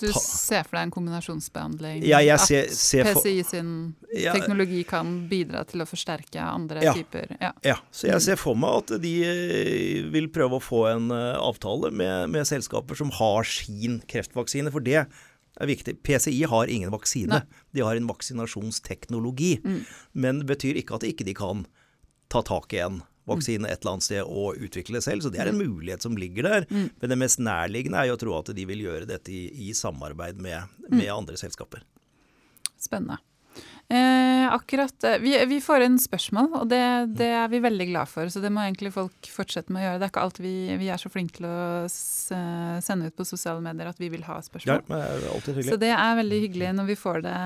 Du 0.00 0.08
ser 0.12 0.64
for 0.66 0.76
deg 0.76 0.88
en 0.88 0.94
kombinasjonsbehandling? 0.96 2.02
Ja, 2.08 2.18
jeg 2.24 2.40
ser- 2.44 2.70
ser 2.74 3.04
for- 3.12 3.22
PCI 3.22 3.44
sin 3.46 3.70
teknologi 4.34 4.82
kan 4.88 5.28
bidra 5.30 5.45
til 5.70 5.82
å 5.84 5.86
forsterke 5.88 6.42
andre 6.42 6.82
Ja. 6.84 6.92
typer 6.96 7.36
Ja. 7.40 7.52
Ja, 7.62 7.76
så 7.90 8.08
jeg 8.10 8.20
ser 8.24 8.36
for 8.40 8.54
meg 8.58 8.82
at 8.82 9.00
de 9.02 9.14
eh, 9.24 10.02
vil 10.12 10.28
prøve 10.28 10.58
å 10.58 10.62
få 10.64 10.86
en 10.90 11.10
eh, 11.14 11.36
avtale 11.38 11.90
med, 11.90 12.30
med 12.30 12.46
selskaper 12.48 12.98
som 12.98 13.10
har 13.10 13.44
sin 13.48 14.00
kreftvaksine, 14.06 14.72
for 14.74 14.80
det 14.84 15.06
er 15.06 15.66
viktig. 15.66 16.02
PCI 16.04 16.44
har 16.50 16.66
ingen 16.68 16.90
vaksine, 16.92 17.28
Nei. 17.40 17.60
de 17.72 17.80
har 17.86 17.96
en 17.96 18.06
vaksinasjonsteknologi. 18.10 19.60
Men 20.12 20.40
det 20.42 20.46
betyr 20.50 20.76
ikke 20.82 20.96
at 20.98 21.06
de 21.06 21.12
ikke 21.14 21.34
kan 21.38 21.66
ta 22.28 22.42
tak 22.42 22.72
i 22.74 22.82
en 22.84 23.02
vaksine 23.26 23.66
et 23.66 23.80
eller 23.80 23.96
annet 23.96 24.04
sted 24.06 24.22
og 24.22 24.58
utvikle 24.62 24.98
det 25.00 25.04
selv. 25.06 25.22
Så 25.24 25.32
det 25.34 25.40
er 25.42 25.48
en 25.50 25.58
mulighet 25.58 26.02
som 26.04 26.14
ligger 26.16 26.46
der. 26.46 26.66
Men 26.70 27.10
det 27.10 27.18
mest 27.18 27.40
nærliggende 27.42 27.98
er 27.98 28.10
jo 28.10 28.18
å 28.18 28.20
tro 28.20 28.36
at 28.38 28.52
de 28.54 28.66
vil 28.68 28.84
gjøre 28.84 29.08
dette 29.08 29.32
i, 29.34 29.48
i 29.66 29.72
samarbeid 29.74 30.38
med, 30.38 30.68
med 30.92 31.08
andre 31.10 31.36
selskaper. 31.40 31.82
Spennende. 32.78 33.18
Eh, 33.88 34.46
akkurat 34.50 35.04
eh, 35.06 35.18
vi, 35.22 35.32
vi 35.46 35.60
får 35.62 35.84
inn 35.86 35.94
spørsmål, 36.02 36.48
og 36.58 36.64
det, 36.72 36.80
det 37.20 37.28
er 37.38 37.46
vi 37.52 37.60
veldig 37.62 37.86
glad 37.92 38.10
for. 38.10 38.26
Så 38.32 38.40
det 38.42 38.50
må 38.50 38.64
egentlig 38.64 38.90
folk 38.96 39.28
fortsette 39.30 39.70
med 39.70 39.78
å 39.78 39.84
gjøre. 39.84 39.98
Det 40.02 40.06
er 40.08 40.10
ikke 40.10 40.24
alt 40.26 40.40
vi, 40.42 40.54
vi 40.80 40.88
er 40.90 40.98
så 40.98 41.10
flinke 41.12 41.36
til 41.38 41.46
å 41.46 41.58
eh, 41.86 42.78
sende 42.82 43.10
ut 43.10 43.14
på 43.18 43.26
sosiale 43.28 43.62
medier 43.62 43.92
at 43.92 44.00
vi 44.02 44.08
vil 44.10 44.24
ha 44.26 44.40
Ja, 44.40 44.46
spørsmål. 44.48 44.82
men 44.90 44.98
det 45.04 45.06
er 45.06 45.28
alltid 45.30 45.60
Så 45.68 45.78
det 45.78 45.92
er 45.94 46.18
veldig 46.18 46.40
hyggelig 46.42 46.72
når 46.80 46.88
vi 46.90 46.96
får 46.98 47.22
det 47.28 47.36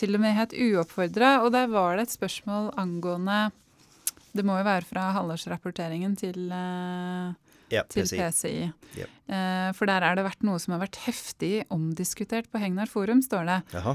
til 0.00 0.18
og 0.18 0.24
med 0.24 0.34
helt 0.34 0.56
uoppfordra. 0.66 1.30
Og 1.44 1.52
der 1.54 1.70
var 1.70 1.94
det 1.94 2.08
et 2.08 2.16
spørsmål 2.16 2.72
angående 2.80 3.38
Det 4.34 4.42
må 4.42 4.56
jo 4.58 4.66
være 4.66 4.88
fra 4.88 5.12
halvårsrapporteringen 5.14 6.16
til, 6.18 6.48
eh, 6.50 7.28
Ja, 7.70 7.84
til 7.86 8.02
PCI. 8.10 8.66
Yep. 8.98 9.14
Eh, 9.30 9.70
for 9.78 9.86
der 9.86 10.02
er 10.02 10.18
det 10.18 10.26
vært 10.26 10.42
noe 10.42 10.58
som 10.58 10.74
har 10.74 10.82
vært 10.82 10.98
heftig 11.06 11.62
omdiskutert 11.70 12.50
på 12.50 12.58
Hegnar 12.58 12.90
forum, 12.90 13.22
står 13.22 13.46
det. 13.46 13.60
Jaha. 13.78 13.94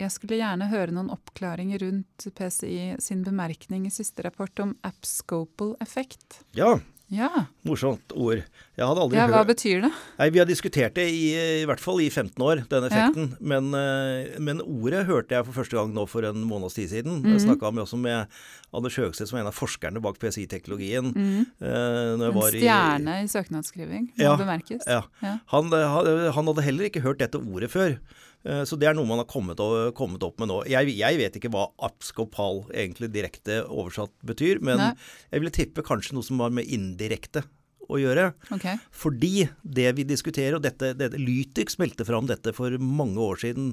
Jeg 0.00 0.10
skulle 0.14 0.38
gjerne 0.40 0.70
høre 0.70 0.94
noen 0.96 1.10
oppklaringer 1.12 1.82
rundt 1.84 2.28
PCI 2.36 2.96
sin 3.04 3.22
bemerkning 3.26 3.86
i 3.86 3.90
siste 3.92 4.24
rapport 4.24 4.58
om 4.64 4.74
abscopal 4.86 5.76
effekt. 5.84 6.42
Ja, 6.56 6.78
Ja, 7.10 7.26
morsomt 7.66 8.12
ord. 8.14 8.44
Jeg 8.78 8.86
hadde 8.86 9.00
aldri 9.02 9.16
ja 9.18 9.24
hva 9.26 9.40
betyr 9.42 9.80
det? 9.82 9.88
Nei, 10.20 10.28
Vi 10.30 10.38
har 10.38 10.46
diskutert 10.46 10.94
det 10.94 11.08
i, 11.10 11.32
i 11.34 11.64
hvert 11.66 11.80
fall 11.82 11.98
i 11.98 12.06
15 12.08 12.38
år, 12.38 12.60
den 12.70 12.84
effekten. 12.86 13.32
Men, 13.40 13.74
eh, 13.74 14.38
men 14.38 14.60
ordet 14.62 15.00
hørte 15.08 15.34
jeg 15.34 15.44
for 15.48 15.58
første 15.58 15.74
gang 15.74 15.90
nå 15.92 16.04
for 16.06 16.22
en 16.22 16.38
måneds 16.46 16.78
tid 16.78 16.86
siden. 16.92 17.18
Mhm. 17.24 17.32
Jeg 17.34 17.42
snakka 17.48 17.72
også 17.82 17.98
med 17.98 18.28
Anders 18.72 18.94
Høgstedt, 18.94 19.26
som 19.26 19.38
er 19.38 19.42
en 19.42 19.50
av 19.50 19.58
forskerne 19.58 20.00
bak 20.00 20.20
PCI-teknologien. 20.22 21.10
eh, 21.60 22.14
når 22.14 22.30
Mhm. 22.30 22.38
En 22.38 22.60
stjerne 22.62 23.18
i- 23.18 23.24
i 23.24 23.26
søknadsskriving, 23.26 24.06
må 24.14 24.22
Ja, 24.22 24.36
bemerkes. 24.36 24.86
Ja. 24.86 25.02
Ja. 25.20 25.38
Han, 25.46 25.66
eh, 25.74 26.30
han 26.30 26.46
hadde 26.46 26.62
heller 26.62 26.84
ikke 26.88 27.02
hørt 27.02 27.18
dette 27.18 27.34
ordet 27.42 27.70
før. 27.74 27.98
Eh, 28.44 28.64
Så 28.64 28.78
det 28.80 28.88
er 28.88 28.96
noe 28.96 29.08
man 29.08 29.20
har 29.22 29.28
kommet, 29.28 29.60
opp 29.60 30.40
med 30.40 30.48
nå. 30.50 30.62
Jeg, 30.70 30.94
jeg 30.96 31.20
vet 31.20 31.36
ikke 31.40 31.52
hva 31.52 31.68
abskopal 31.90 32.64
egentlig 32.72 33.10
direkte 33.12 33.62
oversatt 33.68 34.14
betyr, 34.26 34.60
men 34.64 34.80
Nei. 34.80 34.92
jeg 35.30 35.42
ville 35.42 35.56
tippe 35.56 35.86
kanskje 35.86 36.16
noe 36.16 36.26
som 36.26 36.40
var 36.40 36.52
med 36.54 36.68
indirekte 36.70 37.44
å 37.90 37.98
gjøre. 37.98 38.28
Okay. 38.54 38.78
Fordi 38.94 39.48
det 39.66 39.88
vi 39.98 40.04
diskuterer, 40.06 40.54
og 40.56 40.62
dette, 40.62 40.92
dette 40.94 41.18
Lytix 41.18 41.74
meldte 41.80 42.06
fram 42.06 42.28
dette 42.30 42.52
for 42.54 42.76
mange 42.78 43.18
år 43.18 43.40
siden. 43.42 43.72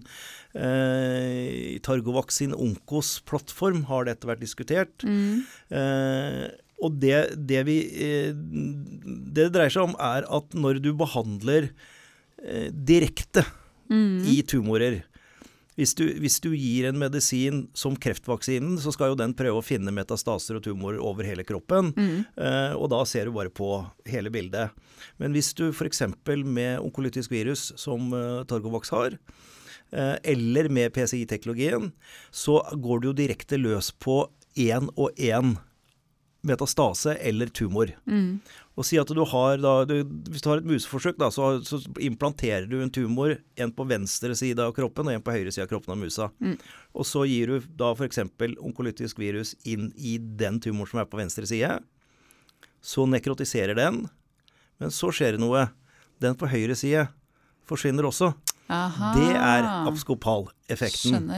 Eh, 0.58 1.78
Targovac 1.86 2.34
sin 2.34 2.56
Onkos 2.58 3.20
plattform 3.30 3.84
har 3.92 4.08
dette 4.10 4.30
vært 4.30 4.42
diskutert. 4.42 5.06
Eh, 5.06 6.48
og 6.78 6.98
det, 7.02 7.20
det 7.50 7.64
vi 7.66 7.78
eh, 8.06 8.34
Det 8.38 9.38
det 9.38 9.48
dreier 9.56 9.74
seg 9.74 9.88
om, 9.88 9.96
er 10.02 10.28
at 10.30 10.54
når 10.58 10.82
du 10.82 10.92
behandler 10.98 11.70
eh, 12.42 12.68
direkte 12.74 13.46
i 13.90 14.42
tumorer 14.48 15.04
hvis 15.78 15.94
du, 15.94 16.08
hvis 16.18 16.40
du 16.42 16.50
gir 16.58 16.88
en 16.90 16.98
medisin 16.98 17.68
som 17.78 17.94
kreftvaksinen, 18.02 18.80
så 18.82 18.90
skal 18.96 19.12
jo 19.12 19.20
den 19.20 19.36
prøve 19.38 19.60
å 19.62 19.66
finne 19.66 19.94
metastaser 19.94 20.58
og 20.58 20.64
tumorer 20.66 20.98
over 21.06 21.28
hele 21.28 21.46
kroppen. 21.46 21.92
Eh, 22.34 22.74
og 22.74 22.90
da 22.96 23.04
ser 23.06 23.30
du 23.30 23.36
bare 23.36 23.54
på 23.54 23.70
hele 24.10 24.32
bildet. 24.34 24.74
Men 25.22 25.38
hvis 25.38 25.52
du 25.58 25.68
f.eks. 25.70 26.02
med 26.42 26.82
onkolytisk 26.82 27.30
virus, 27.30 27.70
som 27.78 28.10
eh, 28.10 28.42
Targovax 28.50 28.90
har, 28.96 29.20
eh, 29.94 30.16
eller 30.34 30.72
med 30.74 30.98
PCI-teknologien, 30.98 31.92
så 32.34 32.58
går 32.74 33.04
du 33.04 33.12
jo 33.12 33.18
direkte 33.22 33.62
løs 33.62 33.92
på 33.94 34.24
én 34.58 34.90
og 34.98 35.14
én 35.14 35.60
metastase 36.42 37.20
eller 37.22 37.54
tumor. 37.54 37.94
Og 38.78 38.86
si 38.86 39.00
at 39.02 39.10
du 39.10 39.24
har 39.26 39.58
da, 39.58 39.74
du, 39.90 39.96
Hvis 40.30 40.44
du 40.46 40.52
har 40.52 40.62
et 40.62 40.68
museforsøk, 40.70 41.18
da, 41.18 41.32
så, 41.34 41.58
så 41.66 41.80
implanterer 42.04 42.68
du 42.70 42.78
en 42.82 42.94
tumor, 42.94 43.34
en 43.58 43.74
på 43.74 43.86
venstre 43.90 44.36
side 44.38 44.62
av 44.62 44.76
kroppen 44.78 45.10
og 45.10 45.18
en 45.18 45.24
på 45.26 45.34
høyre 45.34 45.52
side 45.54 45.66
av 45.66 45.72
kroppen 45.72 45.96
av 45.96 46.02
musa. 46.02 46.30
Og 46.94 47.08
så 47.10 47.26
gir 47.26 47.50
du 47.50 47.66
da 47.80 47.90
f.eks. 47.96 48.22
onkolytisk 48.62 49.18
virus 49.22 49.56
inn 49.66 49.90
i 49.98 50.18
den 50.18 50.62
tumoren 50.62 50.92
som 50.94 51.02
er 51.02 51.10
på 51.10 51.18
venstre 51.18 51.50
side. 51.50 51.80
Så 52.82 53.08
nekrotiserer 53.10 53.74
den, 53.78 54.04
men 54.78 54.94
så 54.94 55.10
skjer 55.10 55.36
det 55.36 55.42
noe. 55.42 55.68
Den 56.22 56.38
på 56.38 56.50
høyre 56.50 56.78
side 56.78 57.08
forsvinner 57.68 58.06
også. 58.06 58.32
Aha. 58.70 59.14
Det 59.16 59.30
er 59.36 59.64
abskopaleffekten. 59.88 61.30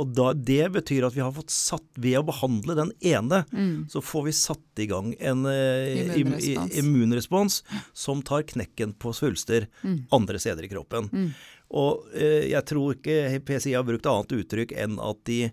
Og 0.00 0.12
da, 0.16 0.30
det 0.32 0.70
betyr 0.72 1.06
at 1.08 1.16
vi 1.16 1.20
har 1.24 1.32
fått 1.36 1.52
satt 1.52 1.84
Ved 1.98 2.16
å 2.20 2.24
behandle 2.28 2.76
den 2.78 2.92
ene, 3.02 3.44
Mm. 3.52 3.88
så 3.90 4.00
får 4.04 4.24
vi 4.28 4.32
satt 4.32 4.78
i 4.82 4.86
gang 4.86 5.14
en 5.20 5.44
eh, 5.46 6.14
Immunrespons. 6.20 6.78
immunrespons 6.78 7.62
som 7.92 8.22
tar 8.22 8.42
knekken 8.42 8.94
på 8.98 9.12
svulster 9.12 9.66
Mm. 9.84 10.06
andre 10.12 10.38
steder 10.38 10.64
i 10.64 10.68
kroppen. 10.68 11.34
Og 11.70 12.06
eh, 12.14 12.48
jeg 12.50 12.64
tror 12.64 12.94
ikke 12.96 13.40
PCI 13.44 13.74
har 13.76 13.84
brukt 13.84 14.06
annet 14.06 14.32
uttrykk 14.32 14.72
enn 14.78 14.98
at 15.02 15.24
de 15.28 15.50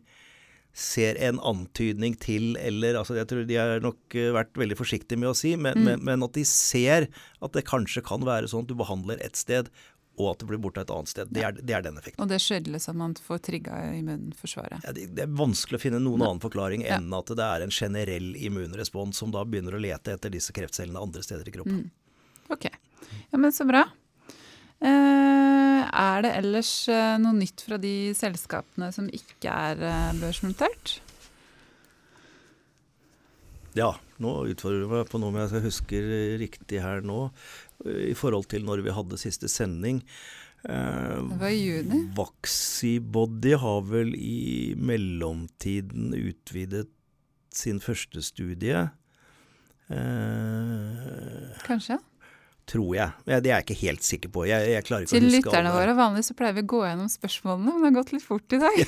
ser 0.75 1.15
en 1.23 1.37
antydning 1.39 2.17
til, 2.19 2.57
eller 2.59 2.97
altså 2.99 3.15
Jeg 3.15 3.27
tror 3.29 3.45
de 3.47 3.55
har 3.55 3.79
nok 3.79 4.15
eh, 4.15 4.31
vært 4.35 4.53
veldig 4.59 4.75
forsiktige 4.75 5.17
med 5.17 5.29
å 5.31 5.35
si, 5.35 5.53
men, 5.55 5.77
men, 5.85 6.01
men 6.03 6.23
at 6.23 6.33
de 6.35 6.43
ser 6.43 7.07
at 7.41 7.53
det 7.55 7.63
kanskje 7.65 8.03
kan 8.03 8.19
være 8.27 8.49
sånn 8.51 8.65
at 8.65 8.67
du 8.67 8.75
behandler 8.75 9.21
ett 9.23 9.35
sted, 9.39 9.69
og 10.15 10.31
at 10.31 10.41
det 10.41 10.47
blir 10.49 10.61
borte 10.63 10.83
et 10.85 10.93
annet 10.93 11.11
sted. 11.11 11.31
Det 11.33 11.43
er, 11.43 11.57
det 11.59 11.75
er 11.75 11.83
den 11.85 11.99
effekten. 11.99 12.23
Og 12.23 12.31
det 12.31 12.39
skyldes 12.43 12.87
at 12.91 12.97
man 12.99 13.15
får 13.19 13.41
trigga 13.49 13.81
immunforsvaret. 13.97 14.85
Ja, 14.87 14.93
det, 14.95 15.09
det 15.17 15.25
er 15.25 15.35
vanskelig 15.35 15.79
å 15.79 15.83
finne 15.83 15.99
noen 16.03 16.23
annen 16.23 16.43
forklaring 16.43 16.85
enn 16.87 17.11
at 17.15 17.33
det 17.35 17.49
er 17.49 17.65
en 17.65 17.73
generell 17.73 18.31
immunrespons 18.39 19.19
som 19.19 19.33
da 19.35 19.43
begynner 19.47 19.75
å 19.75 19.83
lete 19.83 20.15
etter 20.15 20.33
disse 20.33 20.55
kreftcellene 20.55 21.01
andre 21.01 21.25
steder 21.25 21.51
i 21.51 21.55
kroppen. 21.57 21.85
Ok, 22.53 22.69
ja, 22.69 23.37
men 23.37 23.51
så 23.55 23.67
bra. 23.67 23.85
Eh, 24.85 25.81
er 25.87 26.23
det 26.25 26.33
ellers 26.41 26.71
eh, 26.91 27.15
noe 27.21 27.35
nytt 27.37 27.63
fra 27.63 27.79
de 27.81 28.11
selskapene 28.17 28.91
som 28.93 29.07
ikke 29.07 29.51
er 29.51 29.81
eh, 29.81 30.15
børsnotert? 30.19 30.99
Ja, 33.75 33.93
nå 34.23 34.31
utfordrer 34.51 34.83
du 34.83 34.91
meg 34.91 35.07
på 35.11 35.19
noe 35.19 35.33
om 35.33 35.39
jeg 35.39 35.63
husker 35.65 36.05
riktig 36.39 36.79
her 36.83 37.01
nå, 37.03 37.29
i 37.85 38.13
forhold 38.17 38.47
til 38.51 38.65
når 38.67 38.83
vi 38.85 38.93
hadde 38.95 39.19
siste 39.21 39.49
sending. 39.51 40.01
Eh, 40.67 41.21
Det 41.29 41.39
var 41.41 41.53
i 41.53 41.61
juni. 41.61 42.01
Vaxibody 42.17 43.53
har 43.61 43.81
vel 43.85 44.15
i 44.17 44.73
mellomtiden 44.77 46.13
utvidet 46.17 46.87
sin 47.55 47.79
første 47.79 48.21
studie. 48.25 48.87
Eh, 49.89 51.55
Kanskje? 51.65 51.99
tror 52.65 52.95
jeg. 52.97 53.11
Ja, 53.29 53.39
Det 53.39 53.51
er 53.51 53.59
jeg 53.59 53.65
ikke 53.67 53.81
helt 53.85 54.03
sikker 54.03 54.29
på. 54.33 54.45
Jeg, 54.49 54.65
jeg 54.73 54.83
klarer 54.87 55.05
ikke 55.05 55.11
Til 55.13 55.21
å 55.21 55.27
huske 55.29 55.37
lytterne 55.37 55.73
våre, 55.75 55.93
vanligvis 55.93 56.31
så 56.31 56.35
pleier 56.39 56.55
vi 56.57 56.63
å 56.65 56.69
gå 56.73 56.79
gjennom 56.81 57.09
spørsmålene, 57.13 57.73
men 57.75 57.83
det 57.83 57.89
har 57.91 57.97
gått 57.99 58.13
litt 58.15 58.25
fort 58.25 58.55
i 58.57 58.61
dag. 58.63 58.79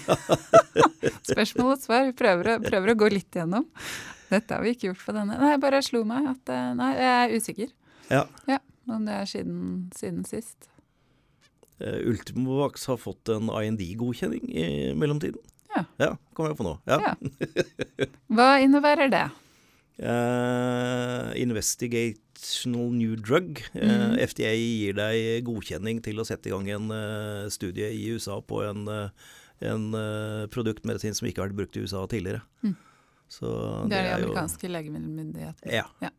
Spørsmål 1.31 1.69
og 1.75 1.83
svar. 1.83 2.07
Vi 2.09 2.15
prøver, 2.17 2.57
prøver 2.65 2.93
å 2.93 2.97
gå 2.97 3.09
litt 3.13 3.37
gjennom. 3.37 3.67
Dette 4.31 4.57
har 4.57 4.65
vi 4.65 4.73
ikke 4.73 4.89
gjort 4.89 5.03
på 5.05 5.13
denne. 5.15 5.37
Nei, 5.37 5.51
jeg 5.53 5.61
bare 5.61 5.83
slo 5.85 6.01
meg 6.09 6.25
at 6.33 6.49
eh, 6.55 6.71
Nei, 6.79 6.89
jeg 6.97 7.11
er 7.21 7.35
usikker. 7.37 7.69
Ja. 8.09 8.23
Ja. 8.49 8.57
Om 8.87 9.05
det 9.07 9.13
er 9.13 9.25
siden, 9.29 9.61
siden 9.95 10.23
sist. 10.27 10.69
Eh, 11.79 11.99
Ultimovax 12.09 12.87
har 12.89 12.97
fått 12.97 13.29
en 13.29 13.49
IND-godkjenning 13.51 14.47
i 14.49 14.93
mellomtiden. 14.97 15.41
Ja. 15.75 15.83
ja 16.01 16.13
kommer 16.33 16.53
jeg 16.53 16.57
på 16.61 16.65
nå. 16.65 16.77
Ja. 16.89 16.97
Ja. 17.03 18.07
Hva 18.37 18.47
innebærer 18.63 19.11
det? 19.13 19.25
Uh, 19.97 21.31
investigational 21.41 22.91
new 22.93 23.15
drug. 23.17 23.61
Eh, 23.73 23.87
Mhm. 23.87 24.17
FDA 24.29 24.51
gir 24.53 24.93
deg 24.97 25.43
godkjenning 25.45 26.01
til 26.05 26.21
å 26.21 26.25
sette 26.25 26.49
i 26.49 26.53
gang 26.53 26.69
en 26.69 26.91
uh, 26.93 27.49
studie 27.49 27.89
i 27.93 28.07
USA 28.13 28.39
på 28.41 28.61
en, 28.65 28.85
en 29.61 29.87
produktmedisin 30.53 31.17
som 31.17 31.27
ikke 31.27 31.41
har 31.41 31.49
vært 31.49 31.57
brukt 31.61 31.77
i 31.77 31.81
USA 31.85 32.05
tidligere. 32.09 32.41
Mm. 32.63 32.75
Så 33.27 33.49
Det 33.89 33.97
er 33.97 34.05
de 34.07 34.23
amerikanske 34.23 34.69
legemiddelmyndighetene. 34.71 35.73
Ja. 35.73 35.85
Ja. 36.01 36.09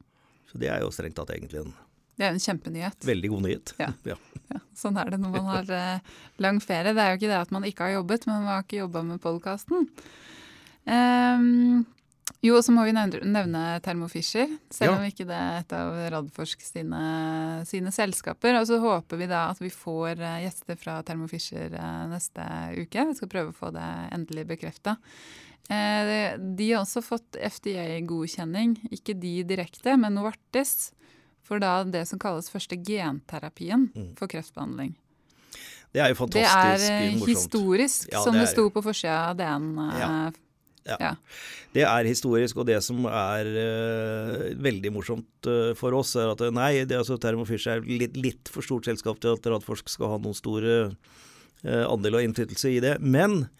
Så 0.51 0.59
det 0.61 0.69
er 0.73 0.83
jo 0.83 0.91
strengt 0.93 1.17
tatt 1.17 1.31
egentlig 1.31 1.63
en 1.63 1.75
Det 2.19 2.27
er 2.27 2.35
en 2.35 2.43
kjempenyhet. 2.43 3.05
veldig 3.07 3.29
god 3.31 3.45
nyhet. 3.47 3.75
Ja. 3.79 3.93
ja. 4.11 4.17
Ja, 4.49 4.59
sånn 4.81 4.97
er 4.97 5.11
det 5.13 5.19
når 5.21 5.35
man 5.37 5.45
har 5.53 5.71
eh, 5.77 6.15
lang 6.41 6.59
ferie. 6.65 6.95
Det 6.97 7.03
er 7.05 7.13
jo 7.13 7.19
ikke 7.21 7.29
det 7.31 7.37
at 7.43 7.51
man 7.55 7.67
ikke 7.69 7.85
har 7.85 7.99
jobbet, 8.01 8.25
men 8.27 8.41
man 8.43 8.53
har 8.57 8.65
ikke 8.65 8.79
jobba 8.81 9.03
med 9.05 9.21
podkasten. 9.21 9.85
jo, 12.45 12.59
så 12.63 12.73
må 12.73 12.85
vi 12.87 12.95
nevne, 12.97 13.21
nevne 13.29 13.63
Thermo 13.85 14.09
Fisher, 14.09 14.49
selv 14.73 14.93
Ja. 14.93 14.97
om 14.99 15.05
ikke 15.05 15.27
det 15.29 15.37
er 15.37 15.59
et 15.61 15.73
av 15.77 15.93
Radforsk 16.15 16.61
sine, 16.65 17.03
sine 17.69 17.93
selskaper. 17.93 18.59
Og 18.61 18.67
så 18.71 18.79
håper 18.81 19.17
vi 19.21 19.27
da 19.31 19.51
at 19.51 19.61
vi 19.61 19.71
får 19.71 20.19
eh, 20.21 20.41
gjester 20.47 20.77
fra 20.81 21.03
Thermo 21.03 21.29
Fisher 21.29 21.75
eh, 21.75 22.07
neste 22.09 22.49
uke. 22.79 23.07
Vi 23.13 23.19
skal 23.21 23.29
prøve 23.33 23.53
å 23.53 23.59
få 23.59 23.73
det 23.75 23.87
endelig 24.17 24.47
bekrefta. 24.55 24.97
Eh, 25.69 26.39
de 26.39 26.71
har 26.73 26.85
også 26.87 27.03
fått 27.05 27.37
FDA-godkjenning, 27.37 28.79
ikke 28.97 29.19
de 29.19 29.43
direkte, 29.45 29.97
men 30.01 30.15
Novartis. 30.17 30.93
For 31.49 31.59
da 31.63 31.79
det 31.89 32.05
som 32.11 32.21
kalles 32.21 32.51
første 32.53 32.77
genterapien 32.85 33.89
Mm. 33.95 34.11
for 34.19 34.29
kreftbehandling. 34.29 34.95
Det 35.95 36.03
er 36.05 36.11
jo 36.13 36.19
fantastisk 36.21 36.53
morsomt. 36.53 36.83
Det 36.85 36.91
er 36.91 37.07
eh, 37.09 37.15
morsomt. 37.15 37.29
historisk, 37.33 38.09
Ja, 38.13 38.21
som 38.23 38.35
det 38.37 38.43
det, 38.45 38.49
sto 38.53 38.69
på 38.71 38.83
forsida 38.85 39.31
av 39.31 39.37
DN. 39.41 39.71
eh, 39.79 39.99
Ja. 39.99 40.97
Ja. 41.01 41.15
Det 41.75 41.83
er 41.85 42.05
historisk, 42.09 42.57
og 42.57 42.65
det 42.67 42.83
som 42.83 43.05
er 43.05 43.45
uh, 43.45 44.55
veldig 44.57 44.91
morsomt 44.95 45.47
uh, 45.47 45.75
for 45.77 45.93
oss, 45.93 46.15
er 46.17 46.31
at 46.33 46.41
nei, 46.53 46.85
det, 46.89 46.97
altså, 46.97 47.19
Thermo 47.21 47.45
Fisher 47.45 47.77
er 47.77 47.81
litt, 47.85 48.17
litt 48.17 48.49
for 48.49 48.63
stort 48.65 48.87
selskap 48.89 49.21
til 49.21 49.35
at 49.37 49.45
Radforsk 49.45 49.87
skal 49.93 50.09
ha 50.15 50.17
noen 50.19 50.35
stor 50.39 50.65
uh, 50.65 50.89
andel 51.93 52.15
og 52.17 52.25
innflytelse 52.25 52.73
i 52.73 52.81
det. 52.81 52.95
Men 53.05 53.51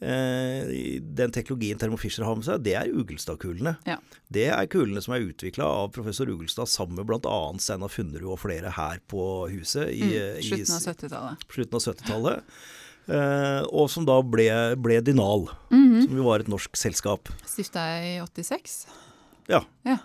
den 0.00 1.30
teknologien 1.32 1.78
Thermo 1.80 1.96
Fisher 2.00 2.24
har 2.26 2.36
med 2.36 2.44
seg, 2.46 2.62
det 2.66 2.74
er 2.76 2.90
Ugelstad-kulene. 2.92 3.76
Ja. 3.88 3.96
Det 4.34 4.48
er 4.52 4.66
kulene 4.72 5.00
som 5.04 5.14
er 5.16 5.24
utvikla 5.28 5.64
av 5.64 5.92
professor 5.94 6.28
Ugelstad 6.32 6.68
sammen 6.68 6.98
med 6.98 7.06
bl.a. 7.08 7.36
Steinar 7.62 7.92
Funnerud 7.92 8.32
og 8.34 8.40
flere 8.42 8.72
her 8.76 9.00
på 9.10 9.24
huset 9.52 9.88
i, 9.94 10.02
Mm, 10.04 10.42
slutten 10.42 10.74
av 10.74 10.88
70-tallet. 10.88 11.46
slutten 11.54 11.78
av 11.78 11.86
70-tallet. 11.88 12.56
Eh, 13.06 13.62
og 13.68 13.90
som 13.92 14.06
da 14.08 14.18
ble, 14.24 14.48
ble 14.80 15.00
Dinal, 15.04 15.48
Mm 15.70 16.02
som 16.04 16.16
jo 16.18 16.24
var 16.26 16.40
et 16.40 16.48
norsk 16.48 16.76
selskap. 16.76 17.28
Stifta 17.48 17.80
i 18.04 18.18
86. 18.20 18.86
Ja. 19.48 19.62
Ja. 19.84 19.98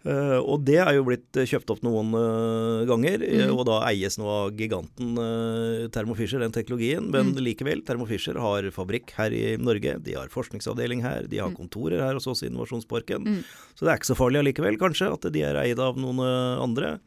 Eh, 0.00 0.38
og 0.40 0.62
det 0.64 0.78
er 0.80 0.94
jo 0.96 1.02
blitt 1.04 1.28
kjøpt 1.36 1.70
opp 1.74 1.82
noen 1.84 2.14
uh, 2.16 2.86
ganger, 2.88 3.20
eh, 3.20 3.42
Mhm. 3.44 3.52
og 3.58 3.66
da 3.68 3.80
eies 3.90 4.16
nå 4.16 4.24
av 4.24 4.52
giganten 4.56 5.12
uh, 5.20 5.88
Thermo 5.92 6.14
Fisher, 6.16 6.38
den 6.40 6.52
teknologien. 6.52 7.10
Men 7.10 7.34
Mm. 7.34 7.40
likevel, 7.44 7.84
Thermo 7.84 8.06
Fisher 8.06 8.32
har 8.40 8.62
fabrikk 8.72 9.10
her 9.18 9.30
i 9.30 9.56
Norge, 9.60 9.98
de 10.02 10.14
har 10.16 10.28
forskningsavdeling 10.32 11.02
her, 11.02 11.26
de 11.28 11.36
har 11.36 11.50
Mm. 11.50 11.56
kontorer 11.56 12.00
her 12.00 12.14
hos 12.14 12.26
oss 12.26 12.42
i 12.42 12.46
Innovasjonsparken. 12.48 13.24
Mm. 13.26 13.44
Så 13.76 13.84
det 13.84 13.88
er 13.92 13.98
ikke 13.98 14.14
så 14.14 14.16
farlig 14.16 14.40
allikevel, 14.40 14.78
kanskje, 14.78 15.12
at 15.12 15.30
de 15.32 15.42
er 15.42 15.54
eid 15.56 15.78
av 15.78 15.96
noen 15.96 16.18
andre. 16.62 16.98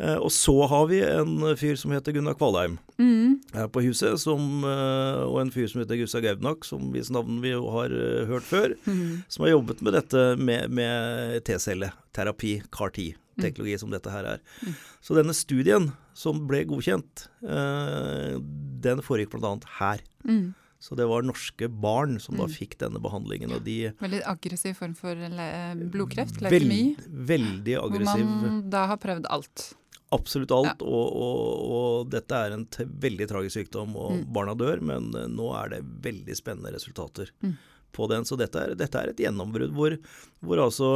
Eh, 0.00 0.16
og 0.16 0.30
så 0.32 0.54
har 0.70 0.86
vi 0.88 1.00
en 1.04 1.42
fyr 1.60 1.76
som 1.76 1.92
heter 1.92 2.14
Gunnar 2.16 2.34
Kvalheim 2.38 2.78
Mm. 2.98 3.40
her 3.52 3.66
på 3.68 3.82
huset, 3.84 4.18
som, 4.18 4.64
eh, 4.64 5.20
og 5.28 5.40
en 5.42 5.50
fyr 5.52 5.68
som 5.68 5.82
heter 5.82 5.98
Gustav 6.00 6.22
Gaudnak, 6.24 6.64
som 6.64 6.90
hvis 6.92 7.10
navn 7.12 7.40
vi 7.42 7.50
har 7.52 7.92
eh, 7.92 8.24
hørt 8.30 8.42
før 8.48 8.74
Mm. 8.86 9.24
som 9.28 9.44
har 9.44 9.52
jobbet 9.52 9.82
med 9.82 9.92
dette 9.92 10.36
med, 10.38 10.70
med 10.70 11.44
T-celleterapi, 11.44 12.62
CAR-T-teknologi, 12.72 13.78
som 13.78 13.90
dette 13.90 14.10
her 14.10 14.24
er. 14.24 14.40
Mm. 14.64 14.74
Så 15.02 15.14
denne 15.16 15.34
studien 15.36 15.92
som 16.14 16.46
ble 16.48 16.64
godkjent, 16.64 17.28
eh, 17.44 18.38
den 18.80 19.02
foregikk 19.04 19.36
bl.a. 19.38 19.58
her. 19.78 20.00
Mm. 20.24 20.54
Så 20.80 20.96
det 20.96 21.04
var 21.06 21.20
norske 21.28 21.68
barn 21.68 22.18
som 22.18 22.36
da 22.38 22.46
Mm. 22.46 22.54
fikk 22.56 22.78
denne 22.78 22.98
behandlingen, 23.02 23.52
og 23.52 23.64
de 23.64 23.92
Veldig 24.00 24.22
aggressiv 24.24 24.74
form 24.76 24.94
for 24.96 25.14
blodkreft, 25.14 26.40
leukemi. 26.40 26.96
veld, 26.96 27.64
Veldig 27.66 27.76
Hvor 27.76 28.04
man 28.04 28.70
da 28.70 28.86
har 28.86 28.96
prøvd 28.96 29.26
alt. 29.28 29.74
Absolutt 30.12 30.50
alt. 30.50 30.82
Og, 30.82 31.12
og, 31.14 31.70
og 31.70 32.08
dette 32.10 32.34
er 32.34 32.54
en 32.56 32.64
veldig 32.66 33.28
tragisk 33.30 33.60
sykdom, 33.60 33.92
og 33.96 34.10
Mm. 34.16 34.24
barna 34.34 34.54
dør, 34.58 34.80
men 34.82 35.14
eh, 35.14 35.28
nå 35.30 35.50
er 35.54 35.68
det 35.76 35.84
veldig 36.02 36.34
spennende 36.36 36.72
resultater 36.74 37.30
Mm. 37.42 37.56
på 37.92 38.08
den. 38.10 38.24
Så 38.24 38.36
dette 38.38 38.58
er, 38.58 38.74
dette 38.74 38.98
er 38.98 39.08
et 39.12 39.16
gjennombrudd 39.22 39.72
hvor, 39.74 39.96
hvor 40.42 40.58
altså 40.66 40.90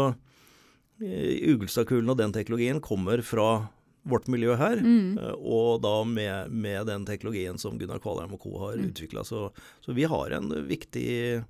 eh, 1.00 1.46
Ugelstadkulen 1.54 2.10
og 2.10 2.18
den 2.18 2.32
teknologien 2.32 2.80
kommer 2.80 3.22
fra 3.22 3.68
vårt 4.06 4.26
miljø 4.28 4.54
her. 4.60 4.76
Mm. 4.82 5.16
eh, 5.18 5.32
Og 5.38 5.80
da 5.82 5.94
med, 6.04 6.50
med 6.52 6.86
den 6.90 7.06
teknologien 7.06 7.58
som 7.58 7.78
Gunnar 7.78 8.02
Kvalheim 8.04 8.34
og 8.34 8.40
co. 8.42 8.58
har 8.66 8.76
Mm. 8.76 8.90
utvikla. 8.92 9.24
Så, 9.24 9.50
så 9.80 9.94
vi 9.94 10.04
har 10.04 10.30
en 10.30 10.50
viktig 10.68 11.44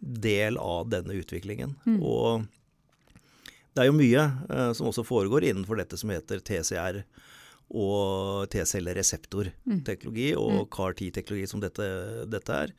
del 0.00 0.56
av 0.58 0.88
denne 0.90 1.14
utviklingen. 1.18 1.76
Mm. 1.86 2.00
Og 2.02 2.46
det 3.74 3.82
er 3.84 3.88
jo 3.90 3.96
mye 3.96 4.22
eh, 4.50 4.72
som 4.76 4.86
også 4.90 5.04
foregår 5.06 5.46
innenfor 5.50 5.76
dette 5.80 5.96
som 6.00 6.10
heter 6.12 6.40
TCR 6.44 7.02
og 7.72 8.48
T-cellereseptorteknologi 8.52 10.34
og 10.36 10.52
Mm. 10.66 10.68
CAR-10-teknologi 10.74 11.46
som 11.48 11.60
dette, 11.62 11.86
dette 12.28 12.52
er. 12.52 12.72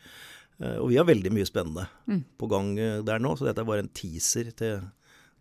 Eh, 0.61 0.77
og 0.77 0.89
vi 0.91 0.97
har 0.99 1.05
veldig 1.09 1.31
mye 1.33 1.45
spennende 1.49 1.87
Mm. 2.07 2.23
på 2.37 2.49
gang 2.49 2.77
eh, 2.79 3.01
der 3.01 3.19
nå, 3.19 3.35
så 3.37 3.45
dette 3.47 3.59
er 3.61 3.65
bare 3.65 3.79
en 3.79 3.89
teaser 3.89 4.51
til 4.55 4.81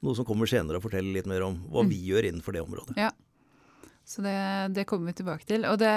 noe 0.02 0.14
som 0.16 0.24
kommer 0.24 0.46
senere 0.48 0.76
og 0.80 0.82
forteller 0.88 1.12
litt 1.12 1.26
mer 1.26 1.42
om 1.42 1.56
hva 1.70 1.82
Mm. 1.84 1.88
vi 1.90 2.00
gjør 2.08 2.24
innenfor 2.32 2.52
det 2.52 2.62
området. 2.64 2.96
Så 4.04 4.20
det, 4.24 4.34
det 4.74 4.82
kommer 4.90 5.12
vi 5.12 5.14
tilbake 5.20 5.46
til. 5.46 5.62
Og 5.70 5.76
det, 5.80 5.92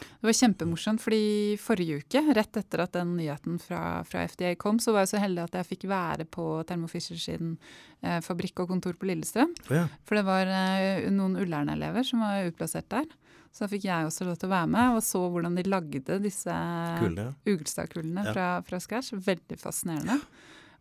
det 0.00 0.26
var 0.26 0.36
kjempemorsomt, 0.38 1.02
fordi 1.04 1.56
forrige 1.60 2.00
uke, 2.00 2.22
rett 2.34 2.56
etter 2.56 2.82
at 2.86 2.96
den 2.96 3.12
nyheten 3.18 3.58
fra, 3.62 4.00
fra 4.08 4.24
FDA 4.26 4.54
kom, 4.58 4.80
så 4.82 4.94
var 4.96 5.04
jeg 5.04 5.12
så 5.12 5.20
heldig 5.22 5.44
at 5.44 5.58
jeg 5.60 5.68
fikk 5.68 5.86
være 5.92 6.24
på 6.34 6.46
Thermo 6.66 6.88
Fisher 6.90 7.20
sin 7.20 7.52
eh, 8.00 8.18
fabrikk 8.24 8.64
og 8.64 8.72
kontor 8.72 8.96
på 8.98 9.10
Lillestrøm. 9.10 9.52
Ja. 9.70 9.84
For 10.08 10.18
det 10.18 10.24
var 10.26 10.50
eh, 10.50 11.04
noen 11.14 11.36
Ullern-elever 11.44 12.06
som 12.08 12.24
var 12.24 12.48
utplassert 12.48 12.88
der. 12.96 13.06
Så 13.52 13.64
da 13.64 13.70
fikk 13.72 13.86
jeg 13.88 14.08
også 14.08 14.26
lov 14.28 14.36
til 14.40 14.48
å 14.50 14.52
være 14.56 14.68
med, 14.72 14.96
og 14.98 15.04
så 15.04 15.22
hvordan 15.32 15.54
de 15.56 15.64
lagde 15.68 16.18
disse 16.24 16.52
Kulene. 17.00 17.30
Ugelstad-kullene 17.48 18.24
Ja. 18.28 18.32
fra, 18.36 18.48
fra 18.66 18.80
scratch. 18.82 19.12
Veldig 19.24 19.56
fascinerende. 19.60 20.18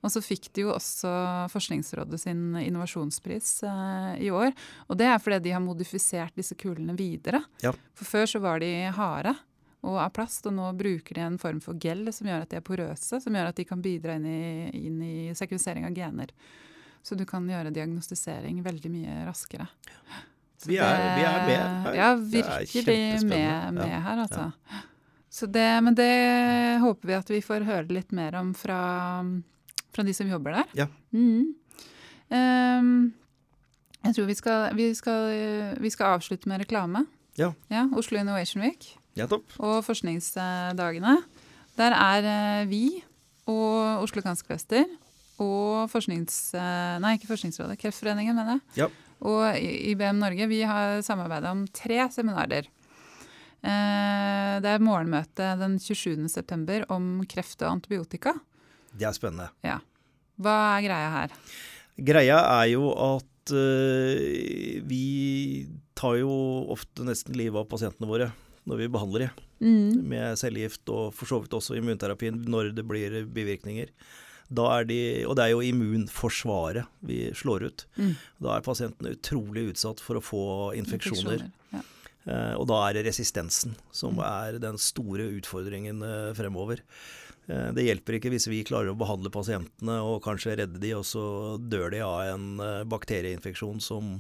Og 0.08 0.14
så 0.14 0.22
fikk 0.24 0.48
de 0.56 0.64
jo 0.64 0.70
også 0.72 1.10
Forskningsrådet 1.52 2.20
sin 2.22 2.56
innovasjonspris 2.62 3.50
eh, 3.68 4.14
i 4.24 4.32
år. 4.32 4.54
Og 4.88 4.96
det 5.00 5.10
er 5.12 5.20
fordi 5.20 5.42
de 5.50 5.52
har 5.58 5.64
modifisert 5.64 6.36
disse 6.40 6.56
kulene 6.56 6.96
videre. 6.98 7.42
Ja. 7.64 7.74
For 7.98 8.08
før 8.08 8.26
så 8.32 8.40
var 8.44 8.64
de 8.64 8.72
harde 8.96 9.36
og 9.88 10.00
av 10.02 10.10
plast, 10.16 10.48
og 10.50 10.56
nå 10.58 10.72
bruker 10.76 11.16
de 11.20 11.22
en 11.28 11.36
form 11.40 11.60
for 11.64 11.78
gel 11.80 12.08
som 12.16 12.28
gjør 12.28 12.42
at 12.48 12.50
de 12.52 12.58
er 12.58 12.64
porøse, 12.66 13.20
som 13.24 13.36
gjør 13.38 13.52
at 13.52 13.60
de 13.60 13.66
kan 13.70 13.84
bidra 13.84 14.16
inn 14.18 14.26
i, 14.26 14.72
inn 14.88 14.98
i 15.06 15.14
sekvensering 15.38 15.86
av 15.88 15.94
gener. 15.96 16.32
Så 17.06 17.16
du 17.16 17.24
kan 17.30 17.46
gjøre 17.48 17.70
diagnostisering 17.76 18.58
veldig 18.66 18.90
mye 18.92 19.20
raskere. 19.30 19.68
Ja. 19.86 20.24
Vi 20.66 20.80
er- 20.82 21.16
vi 21.16 21.24
er 21.30 21.44
med 21.46 21.86
her. 21.86 21.96
Ja, 21.96 22.08
virkelig 22.18 23.24
med, 23.30 23.74
med 23.78 23.92
Ja. 23.94 24.00
her, 24.08 24.24
altså. 24.26 24.48
Så 25.30 25.46
det, 25.52 25.68
men 25.86 25.94
det 25.96 26.10
håper 26.82 27.08
vi 27.08 27.14
at 27.14 27.30
vi 27.30 27.42
får 27.46 27.64
høre 27.68 27.88
litt 27.94 28.12
mer 28.12 28.36
om 28.40 28.54
fra, 28.58 29.22
fra 29.98 30.06
de 30.08 30.14
som 30.16 30.30
jobber 30.30 30.60
der. 30.62 30.70
Ja. 30.86 30.88
Mm. 31.12 31.56
Um, 32.30 32.92
jeg 34.06 34.16
tror 34.16 34.28
vi 34.30 34.36
skal, 34.38 34.70
vi, 34.78 34.88
skal, 34.96 35.34
vi 35.84 35.90
skal 35.92 36.16
avslutte 36.18 36.48
med 36.52 36.62
reklame. 36.64 37.06
Ja. 37.38 37.52
Oslo 37.98 38.18
Innovation 38.18 38.64
Week 38.64 38.88
Nettopp. 39.18 39.52
og 39.62 39.82
forskningsdagene. 39.86 41.18
Der 41.78 41.94
er 41.94 42.26
eh, 42.32 42.70
vi 42.70 42.84
og 43.48 44.02
Oslo 44.06 44.24
Kansk 44.26 44.48
Cluster 44.50 44.88
og 45.38 45.86
forsknings... 45.92 46.40
eh, 46.58 46.96
Nei, 47.04 47.14
ikke 47.20 47.30
Forskningsrådet. 47.30 47.78
Kreftforeningen, 47.82 48.34
mener 48.38 48.58
jeg. 48.58 48.86
Ja. 48.86 48.88
Og 49.28 49.60
IBM 49.62 50.18
Norge 50.22 50.48
vi 50.50 50.64
har 50.66 51.02
samarbeida 51.06 51.52
om 51.54 51.66
tre 51.74 52.00
seminarer. 52.14 52.66
Eh, 53.62 54.56
det 54.64 54.72
er 54.74 54.82
morgenmøte 54.84 55.52
den 55.62 55.78
27.9. 55.82 56.84
om 56.94 57.12
kreft 57.30 57.62
og 57.62 57.76
antibiotika. 57.76 58.34
Det 58.98 59.06
er 59.06 59.14
spennende. 59.18 59.52
Ja. 59.66 59.78
Hva 60.38 60.56
er 60.78 60.86
greia 60.86 61.10
her? 61.16 61.36
Greia 61.98 62.38
er 62.62 62.68
jo 62.76 62.92
at 62.94 63.54
uh, 63.58 64.82
vi 64.86 65.04
tar 65.98 66.20
jo 66.20 66.32
ofte 66.74 67.06
nesten 67.08 67.38
livet 67.38 67.58
av 67.64 67.70
pasientene 67.72 68.10
våre 68.10 68.30
når 68.68 68.84
vi 68.84 68.90
behandler 68.94 69.28
dem 69.28 69.44
Mm. 69.58 70.04
med 70.06 70.38
cellegift, 70.38 70.84
og 70.94 71.16
for 71.18 71.26
så 71.26 71.40
vidt 71.42 71.56
også 71.58 71.74
immunterapien 71.80 72.36
når 72.46 72.76
det 72.78 72.84
blir 72.86 73.24
bivirkninger. 73.26 73.90
Da 74.54 74.68
er 74.78 74.86
de, 74.86 74.98
og 75.26 75.34
det 75.36 75.48
er 75.48 75.50
jo 75.56 75.64
immunforsvaret 75.66 76.86
vi 77.02 77.32
slår 77.34 77.66
ut. 77.66 77.86
Mm. 77.98 78.14
Da 78.46 78.54
er 78.54 78.62
pasientene 78.68 79.16
utrolig 79.18 79.72
utsatt 79.74 80.04
for 80.04 80.20
å 80.20 80.24
få 80.24 80.44
infeksjoner. 80.78 81.48
Ja. 81.74 81.82
Eh, 82.28 82.54
og 82.54 82.68
da 82.70 82.84
er 82.86 83.00
det 83.00 83.08
resistensen 83.10 83.76
som 83.92 84.22
er 84.24 84.60
den 84.62 84.78
store 84.78 85.26
utfordringen 85.40 86.06
eh, 86.06 86.34
fremover. 86.38 86.84
Eh, 87.48 87.70
det 87.76 87.86
hjelper 87.86 88.18
ikke 88.18 88.32
hvis 88.34 88.50
vi 88.52 88.64
klarer 88.68 88.92
å 88.92 89.00
behandle 89.00 89.32
pasientene 89.34 90.00
og 90.04 90.20
kanskje 90.26 90.58
redde 90.62 90.82
de, 90.84 90.94
og 90.98 91.06
så 91.08 91.24
dør 91.60 91.92
de 91.94 92.04
av 92.04 92.34
en 92.34 92.50
eh, 92.64 92.84
bakterieinfeksjon 92.90 93.80
som 93.84 94.18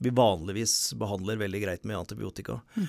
vi 0.00 0.12
vanligvis 0.16 0.94
behandler 0.96 1.36
veldig 1.42 1.58
greit 1.60 1.82
med 1.84 1.98
antibiotika. 1.98 2.54
Mm. 2.72 2.86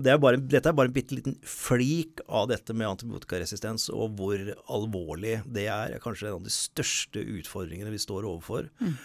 Det 0.00 0.08
er 0.08 0.20
bare, 0.22 0.38
dette 0.40 0.70
er 0.70 0.76
bare 0.78 0.88
en 0.88 0.94
bitte 0.94 1.12
liten 1.12 1.34
flik 1.44 2.22
av 2.32 2.46
dette 2.48 2.72
med 2.72 2.88
antibiotikaresistens, 2.88 3.90
og 3.92 4.14
hvor 4.16 4.40
alvorlig 4.72 5.34
det 5.44 5.66
er. 5.68 5.92
er 5.92 6.00
Kanskje 6.00 6.30
en 6.30 6.38
av 6.38 6.46
de 6.46 6.54
største 6.54 7.20
utfordringene 7.20 7.92
vi 7.92 8.00
står 8.00 8.24
overfor. 8.24 8.70
Mm. 8.80 8.96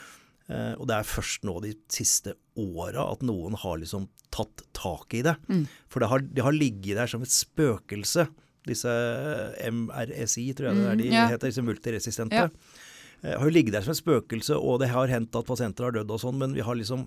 og 0.79 0.87
det 0.87 0.95
er 0.95 1.11
først 1.11 1.43
nå 1.43 1.57
de 1.65 1.73
siste 1.91 2.37
åra 2.55 3.09
at 3.11 3.27
noen 3.27 3.59
har 3.59 3.83
liksom 3.83 4.07
tatt 4.31 4.63
tak 4.71 5.11
i 5.19 5.25
det. 5.27 5.35
For 5.91 5.99
det 5.99 6.07
har, 6.13 6.23
det 6.23 6.47
har 6.47 6.55
ligget 6.55 7.03
der 7.03 7.11
som 7.11 7.27
et 7.27 7.35
spøkelse, 7.35 8.29
disse 8.67 8.91
MRSI, 9.71 10.51
tror 10.55 10.71
jeg 10.71 10.79
det 10.81 10.87
er 10.91 10.95
de 11.01 11.09
Mm, 11.11 11.17
ja. 11.17 11.27
heter, 11.33 11.49
disse 11.51 11.65
multiresistente. 11.65 12.33
Ja. 12.47 12.49
Eh, 13.23 13.35
har 13.37 13.45
jo 13.45 13.53
ligget 13.53 13.73
der 13.75 13.83
som 13.85 13.91
et 13.93 13.99
spøkelse, 14.01 14.55
og 14.57 14.79
det 14.81 14.87
har 14.89 15.05
hendt 15.07 15.35
at 15.37 15.45
pasienter 15.45 15.83
har 15.85 15.91
dødd 15.93 16.09
og 16.09 16.19
sånn, 16.23 16.39
men 16.41 16.55
vi 16.57 16.63
har 16.65 16.73
liksom 16.73 17.03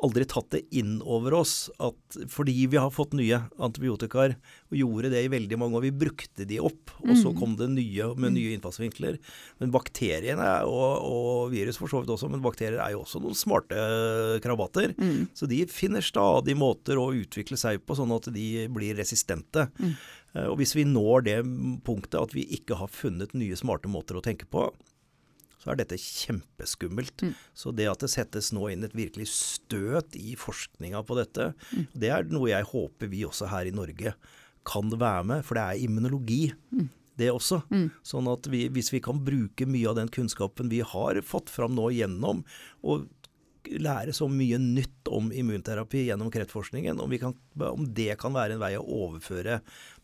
aldri 0.00 0.24
tatt 0.24 0.48
det 0.54 0.62
inn 0.72 1.02
over 1.04 1.34
oss 1.34 1.68
at 1.82 2.16
fordi 2.30 2.66
vi 2.72 2.78
har 2.80 2.88
fått 2.94 3.12
nye 3.18 3.36
antibiotikaer, 3.60 4.36
og 4.70 4.76
gjorde 4.78 5.10
det 5.12 5.24
i 5.26 5.28
veldig 5.28 5.58
mange 5.60 5.76
år, 5.76 5.82
vi 5.82 5.90
brukte 6.06 6.46
de 6.48 6.56
opp, 6.64 6.94
og 7.04 7.12
så 7.20 7.34
kom 7.36 7.56
det 7.58 7.68
nye 7.74 8.14
med 8.16 8.32
nye 8.32 8.54
innfallsvinkler. 8.56 9.18
Men 9.60 9.70
bakteriene, 9.74 10.48
og, 10.64 11.04
og 11.04 11.50
virus 11.52 11.76
for 11.76 11.88
så 11.92 12.00
vidt 12.00 12.14
også, 12.16 12.30
men 12.32 12.40
bakterier 12.40 12.80
er 12.80 12.92
jo 12.96 13.02
også 13.04 13.20
noen 13.20 13.36
smarte 13.36 13.76
krabater. 14.40 14.94
Så 15.36 15.48
de 15.50 15.66
finner 15.68 16.00
stadig 16.00 16.56
måter 16.56 16.96
å 16.96 17.10
utvikle 17.12 17.58
seg 17.60 17.84
på, 17.84 17.92
sånn 17.98 18.14
at 18.16 18.30
de 18.32 18.68
blir 18.72 18.96
resistente. 18.96 19.68
Eh, 19.84 19.92
Og 20.36 20.58
hvis 20.60 20.74
vi 20.76 20.84
når 20.84 21.24
det 21.24 21.38
punktet 21.86 22.20
at 22.20 22.34
vi 22.36 22.44
ikke 22.58 22.76
har 22.78 22.90
funnet 22.92 23.32
nye 23.38 23.56
smarte 23.56 23.88
måter 23.90 24.18
å 24.18 24.24
tenke 24.24 24.48
på, 24.50 24.66
så 25.58 25.72
er 25.72 25.80
dette 25.80 25.98
kjempeskummelt. 25.98 27.24
Så 27.56 27.72
det 27.74 27.88
at 27.90 28.04
det 28.04 28.12
settes 28.12 28.52
nå 28.54 28.68
inn 28.72 28.86
et 28.86 28.94
virkelig 28.96 29.28
støt 29.32 30.14
i 30.18 30.36
forskninga 30.38 31.02
på 31.06 31.16
dette, 31.18 31.50
det 31.98 32.12
er 32.14 32.28
noe 32.30 32.52
jeg 32.52 32.68
håper 32.70 33.10
vi 33.10 33.24
også 33.26 33.50
her 33.50 33.68
i 33.70 33.74
Norge 33.74 34.14
kan 34.68 34.92
være 34.92 35.24
med, 35.24 35.44
for 35.48 35.58
det 35.58 35.64
er 35.64 35.84
immunologi. 35.88 36.42
Det 37.18 37.32
også. 37.34 37.64
Sånn 38.06 38.28
at 38.30 38.46
vi, 38.46 38.68
hvis 38.70 38.92
vi 38.94 39.00
kan 39.02 39.18
bruke 39.26 39.66
mye 39.66 39.88
av 39.90 39.96
den 39.98 40.10
kunnskapen 40.14 40.68
vi 40.70 40.84
har 40.86 41.18
fått 41.26 41.50
fram 41.50 41.74
nå 41.74 41.88
gjennom, 41.90 42.44
og 42.86 43.08
lære 43.68 44.14
så 44.16 44.28
mye 44.30 44.56
nytt 44.62 45.10
om 45.12 45.32
immunterapi 45.34 46.06
gjennom 46.06 46.30
kreftforskningen, 46.32 47.00
om, 47.02 47.10
vi 47.10 47.18
kan, 47.20 47.34
om 47.58 47.88
det 47.94 48.14
kan 48.20 48.36
være 48.36 48.54
en 48.54 48.62
vei 48.62 48.76
å 48.78 48.86
overføre 48.86 49.58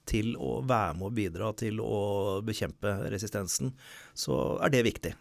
til 0.07 0.35
å 0.37 0.59
være 0.67 0.95
med 0.99 1.09
og 1.11 1.15
bidra 1.17 1.53
til 1.59 1.81
å 1.83 2.41
bekjempe 2.45 2.97
resistensen, 3.13 3.73
så 4.15 4.59
er 4.65 4.75
det 4.75 4.85
viktig. 4.87 5.15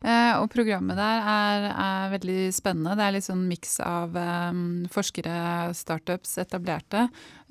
Eh, 0.00 0.32
og 0.40 0.46
programmet 0.52 0.96
der 0.96 1.20
er, 1.28 1.66
er 1.76 2.12
veldig 2.14 2.38
spennende. 2.56 2.94
Det 2.96 3.04
er 3.04 3.14
litt 3.18 3.26
sånn 3.26 3.42
miks 3.50 3.74
av 3.84 4.16
eh, 4.16 4.60
forskere, 4.92 5.34
startups, 5.76 6.38
etablerte. 6.40 7.02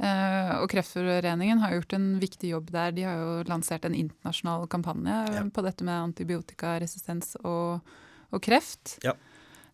Eh, 0.01 0.53
og 0.57 0.65
Kreftforeningen 0.73 1.61
har 1.61 1.75
gjort 1.77 1.93
en 1.99 2.07
viktig 2.21 2.49
jobb 2.55 2.71
der. 2.73 2.93
De 2.97 3.05
har 3.05 3.21
jo 3.21 3.35
lansert 3.49 3.85
en 3.85 3.97
internasjonal 3.97 4.65
kampanje 4.71 5.13
eh, 5.27 5.35
Ja. 5.37 5.45
på 5.53 5.65
dette 5.65 5.85
med 5.85 6.09
antibiotikaresistens 6.09 7.35
og, 7.43 7.85
og 8.33 8.41
kreft. 8.45 8.97
Ja. 9.05 9.13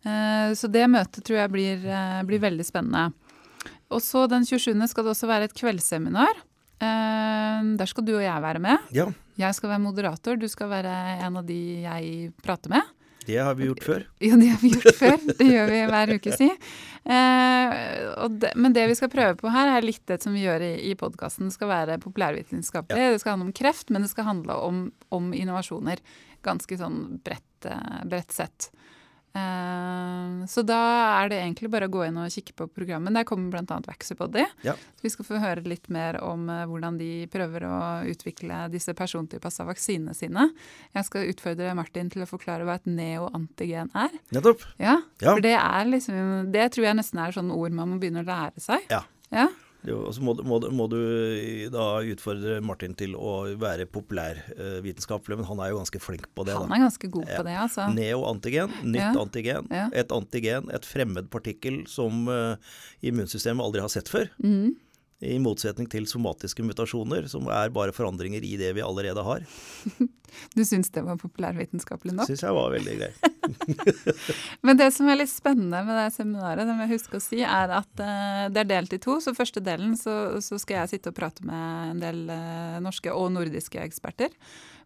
Eh, 0.04 0.52
så 0.52 0.68
det 0.68 0.84
møtet 0.92 1.24
tror 1.24 1.40
jeg 1.40 1.54
blir, 1.56 1.80
eh, 1.88 2.20
blir 2.28 2.44
veldig 2.44 2.68
spennende. 2.68 3.08
Og 3.90 4.02
så 4.04 4.26
den 4.30 4.44
27. 4.46 4.74
skal 4.88 5.04
det 5.06 5.12
også 5.14 5.28
være 5.30 5.48
et 5.50 5.54
kveldsseminar. 5.56 6.42
Eh, 6.76 7.70
der 7.80 7.88
skal 7.88 8.04
du 8.04 8.16
og 8.18 8.24
jeg 8.24 8.42
være 8.44 8.60
med. 8.60 8.90
Ja, 8.92 9.06
Jeg 9.38 9.54
skal 9.54 9.68
være 9.74 9.82
moderator, 9.84 10.36
du 10.40 10.46
skal 10.48 10.68
være 10.70 10.92
en 11.26 11.36
av 11.36 11.44
de 11.48 11.56
jeg 11.84 12.32
prater 12.44 12.70
med. 12.72 12.82
det 13.26 13.36
har 13.42 13.54
vi 13.58 13.66
gjort 13.66 13.82
før. 13.84 14.04
Ja, 14.22 14.36
det 14.36 14.48
har 14.52 14.60
vi 14.62 14.70
gjort 14.70 14.96
før. 14.96 15.16
Det 15.38 15.46
gjør 15.50 15.66
vi 15.72 15.80
hver 15.90 16.12
uke, 16.14 16.32
si. 16.36 16.46
Eh, 17.06 18.28
det, 18.40 18.52
men 18.56 18.72
det 18.76 18.86
vi 18.90 18.94
skal 18.98 19.10
prøve 19.12 19.36
på 19.40 19.50
her, 19.52 19.70
er 19.76 19.84
litt 19.86 20.02
det 20.08 20.20
som 20.22 20.34
vi 20.36 20.44
gjør 20.44 20.62
i, 20.66 20.72
i 20.90 20.94
podkasten. 20.98 21.48
Det 21.48 21.56
skal 21.56 21.68
være 21.72 21.98
populærvitenskapelig, 22.02 23.12
det 23.16 23.20
skal 23.22 23.36
handle 23.36 23.48
om 23.50 23.56
kreft, 23.56 23.90
men 23.90 24.02
det 24.06 24.10
skal 24.12 24.28
handle 24.30 24.56
om, 24.68 24.80
om 25.14 25.32
innovasjoner. 25.36 26.02
Ganske 26.46 26.78
sånn 26.80 27.00
bredt, 27.24 27.68
eh, 27.70 28.00
bredt 28.08 28.32
sett. 28.36 28.70
Eh, 29.36 30.46
så 30.50 30.62
da 30.66 30.78
er 31.22 31.30
det 31.32 31.38
egentlig 31.42 31.70
bare 31.72 31.88
å 31.88 31.92
gå 31.92 32.04
inn 32.06 32.18
og 32.22 32.30
kikke 32.32 32.54
på 32.56 32.66
programmet. 32.72 33.14
Der 33.16 33.26
kommer 33.28 33.52
bl.a. 33.54 33.78
Vaxipoddy. 33.86 34.44
Ja. 34.66 34.74
Vi 35.02 35.10
skal 35.12 35.26
få 35.28 35.40
høre 35.42 35.64
litt 35.66 35.88
mer 35.92 36.18
om 36.24 36.46
eh, 36.52 36.64
hvordan 36.70 36.98
de 37.00 37.10
prøver 37.32 37.66
å 37.68 37.76
utvikle 38.10 38.64
disse 38.72 38.94
persontilpassa 38.96 39.66
vaksinene 39.68 40.14
sine. 40.16 40.48
Jeg 40.96 41.08
skal 41.08 41.28
utfordre 41.32 41.74
Martin 41.78 42.10
til 42.12 42.24
å 42.24 42.30
forklare 42.30 42.66
hva 42.68 42.78
et 42.80 42.88
neoantigen 42.90 43.92
er. 43.96 44.16
Nettopp. 44.34 44.64
Ja, 44.78 44.98
Ja. 45.20 45.32
for 45.34 45.40
det 45.44 45.54
er 45.56 45.84
liksom 45.88 46.52
Det 46.52 46.70
tror 46.72 46.84
jeg 46.86 46.96
nesten 46.98 47.18
er 47.22 47.32
sånne 47.32 47.54
ord 47.56 47.72
man 47.72 47.90
må 47.94 47.98
begynne 48.00 48.22
å 48.24 48.26
lære 48.28 48.60
seg. 48.62 48.84
Ja. 48.90 49.02
Ja, 49.32 49.48
og 49.94 50.14
så 50.16 50.22
må, 50.24 50.34
må, 50.46 50.58
må 50.74 50.86
du 50.90 50.98
da 51.72 51.86
utfordre 52.02 52.58
Martin 52.64 52.94
til 52.98 53.14
å 53.14 53.36
være 53.60 53.86
populærvitenskapelig, 53.86 55.38
men 55.40 55.48
han 55.48 55.60
er 55.62 55.72
jo 55.72 55.80
ganske 55.80 56.00
flink 56.02 56.26
på 56.36 56.46
det. 56.48 56.56
Han 56.58 56.68
da. 56.70 56.78
er 56.78 56.84
ganske 56.86 57.10
god 57.12 57.28
på 57.30 57.44
det, 57.46 57.54
altså. 57.66 57.88
Neoantigen, 57.94 58.72
nytt 58.84 59.02
Ja. 59.02 59.12
antigen. 59.20 59.68
Ja. 59.70 59.86
Et 59.92 60.10
antigen, 60.12 60.70
et 60.74 60.84
fremmed 60.88 61.30
partikkel 61.30 61.84
som 61.90 62.26
uh, 62.28 62.56
immunsystemet 63.06 63.62
aldri 63.64 63.80
har 63.84 63.92
sett 63.92 64.08
før. 64.12 64.28
Mhm. 64.42 64.74
I 65.24 65.38
motsetning 65.40 65.88
til 65.88 66.04
somatiske 66.04 66.60
mutasjoner, 66.66 67.24
som 67.32 67.46
er 67.48 67.70
bare 67.72 67.94
forandringer 67.96 68.44
i 68.44 68.56
det 68.60 68.74
vi 68.76 68.84
allerede 68.84 69.24
har. 69.24 69.46
Du 70.52 70.64
syns 70.66 70.90
det 70.92 71.00
var 71.06 71.16
populærvitenskapelig 71.16 72.12
nok? 72.12 72.28
Syns 72.28 72.42
jeg 72.44 72.52
var 72.52 72.72
veldig 72.74 72.96
grei. 72.98 73.10
Men 74.66 74.76
det 74.76 74.90
som 74.92 75.08
er 75.08 75.20
litt 75.20 75.32
spennende 75.32 75.80
med 75.86 75.96
det 75.96 76.10
seminaret, 76.16 76.66
det 76.66 76.74
må 76.76 76.84
jeg 76.84 76.98
huske 76.98 77.16
å 77.16 77.22
si, 77.22 77.40
er 77.46 77.72
at 77.78 78.02
eh, 78.02 78.42
det 78.52 78.64
er 78.64 78.70
delt 78.74 78.92
i 78.92 79.00
to. 79.00 79.16
Så 79.22 79.32
første 79.38 79.62
delen 79.64 79.94
så, 79.96 80.36
så 80.44 80.58
skal 80.60 80.82
jeg 80.82 80.96
sitte 80.96 81.14
og 81.14 81.16
prate 81.16 81.46
med 81.46 81.94
en 81.94 82.02
del 82.02 82.20
eh, 82.34 82.76
norske 82.84 83.14
og 83.14 83.30
nordiske 83.38 83.80
eksperter. 83.86 84.34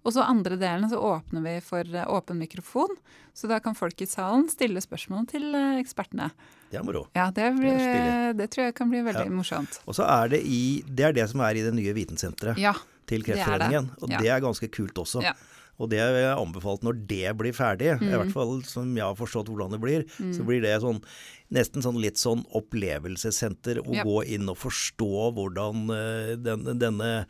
Og 0.05 0.15
så 0.15 0.25
andre 0.29 0.61
delen 0.61 0.89
så 0.93 1.01
åpner 1.03 1.45
vi 1.49 1.57
for 1.65 1.89
eh, 1.89 2.07
åpen 2.07 2.39
mikrofon, 2.41 2.95
så 3.35 3.51
da 3.51 3.59
kan 3.65 3.79
folk 3.79 4.01
i 4.05 4.09
salen 4.11 4.47
stille 4.53 4.85
spørsmål 4.85 5.27
til 5.35 5.51
ekspertene. 5.81 6.31
Det 6.71 6.79
er 6.79 6.85
moro. 6.87 7.09
Ja, 7.17 7.31
det, 7.35 7.49
blir, 7.59 7.79
Det 7.79 8.37
det 8.39 8.51
tror 8.51 8.65
jeg 8.69 8.75
kan 8.79 8.91
bli 8.91 9.01
veldig 9.03 9.25
Ja. 9.27 9.31
morsomt. 9.31 9.81
Og 9.87 9.95
så 9.95 10.05
er 10.07 10.29
det 10.29 10.43
i 10.47 10.83
Det 10.87 11.05
er 11.05 11.13
det 11.13 11.29
som 11.31 11.41
er 11.41 11.51
i 11.59 11.63
det 11.67 11.75
nye 11.75 11.93
vitensenteret 11.95 12.57
Ja. 12.59 12.75
til 13.07 13.21
er 13.21 13.25
det. 13.25 13.35
Kreftforeningen. 13.35 13.91
Og 14.03 14.09
det 14.09 14.29
er 14.29 14.41
ganske 14.41 14.69
kult 14.71 14.95
også. 14.95 15.23
Ja. 15.23 15.33
Og 15.81 15.89
det 15.89 15.99
er 15.99 16.37
anbefalt 16.37 16.83
når 16.85 17.07
det 17.09 17.37
blir 17.39 17.53
ferdig, 17.57 17.89
i 17.97 18.05
Mm. 18.05 18.11
hvert 18.13 18.33
fall 18.33 18.63
som 18.65 18.95
jeg 18.95 19.03
har 19.03 19.15
forstått 19.17 19.47
hvordan 19.49 19.71
det 19.73 19.81
blir, 19.81 20.05
så 20.37 20.45
blir 20.45 20.61
det 20.61 20.81
sånn 20.83 21.03
nesten 21.51 21.83
sånn 21.83 21.99
litt 22.01 22.17
sånn 22.21 22.45
opplevelsessenter 22.55 23.81
å 23.83 23.95
Ja. 23.95 24.05
gå 24.05 24.25
inn 24.29 24.47
og 24.49 24.59
forstå 24.59 25.33
hvordan 25.35 25.91
eh, 25.91 26.37
den, 26.37 26.79
denne 26.79 27.25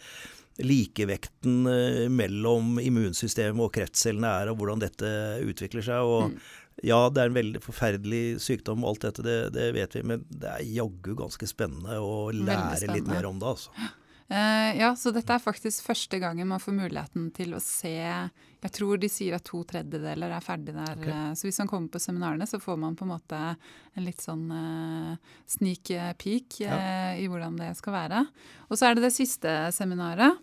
likevekten 0.59 1.67
eh, 1.71 2.09
mellom 2.13 2.79
immunsystemet 2.83 3.63
og 3.65 3.73
kreftcellene 3.73 4.33
er, 4.43 4.51
og 4.53 4.59
hvordan 4.61 4.83
dette 4.83 5.11
utvikler 5.47 5.83
seg. 5.87 6.01
og 6.03 6.31
Mm. 6.31 6.39
Ja, 6.87 7.01
det 7.13 7.23
er 7.23 7.31
en 7.31 7.37
veldig 7.37 7.61
forferdelig 7.65 8.41
sykdom, 8.41 8.85
og 8.85 8.95
alt 8.95 9.09
dette, 9.09 9.25
det, 9.25 9.39
det 9.57 9.71
vet 9.77 9.97
vi, 9.99 10.05
men 10.13 10.23
det 10.33 10.49
er 10.49 10.69
jaggu 10.81 11.13
ganske 11.19 11.49
spennende 11.49 11.99
å 12.01 12.31
lære 12.33 12.95
litt 12.95 13.11
mer 13.11 13.29
om 13.29 13.41
det. 13.41 13.57
altså. 13.57 13.91
Uh, 14.31 14.79
ja, 14.79 14.93
så 14.95 15.11
dette 15.11 15.35
er 15.35 15.43
faktisk 15.43 15.89
første 15.89 16.21
gangen 16.23 16.47
man 16.47 16.63
får 16.63 16.77
muligheten 16.77 17.33
til 17.35 17.57
å 17.57 17.59
se 17.59 17.91
Jeg 17.91 18.71
tror 18.77 19.01
de 19.03 19.09
sier 19.11 19.35
at 19.35 19.43
to 19.49 19.65
tredjedeler 19.67 20.31
er 20.31 20.45
ferdig 20.45 20.77
der. 20.77 20.93
Okay. 20.95 21.11
Uh, 21.11 21.33
Så 21.35 21.49
hvis 21.49 21.59
man 21.59 21.71
kommer 21.73 21.91
på 21.91 22.03
seminarene, 22.03 22.47
så 22.47 22.61
får 22.63 22.79
man 22.79 22.95
på 22.95 23.09
en 23.09 23.11
måte 23.11 23.41
en 23.51 24.07
litt 24.07 24.23
sånn 24.23 24.45
uh, 24.55 25.35
sneak 25.51 25.91
peek 26.23 26.61
ja. 26.63 26.79
i 27.19 27.27
hvordan 27.27 27.59
det 27.59 27.73
skal 27.81 27.97
være. 27.97 28.23
Og 28.69 28.79
så 28.79 28.87
er 28.87 28.95
det 28.97 29.09
det 29.09 29.17
siste 29.17 29.57
seminaret, 29.75 30.39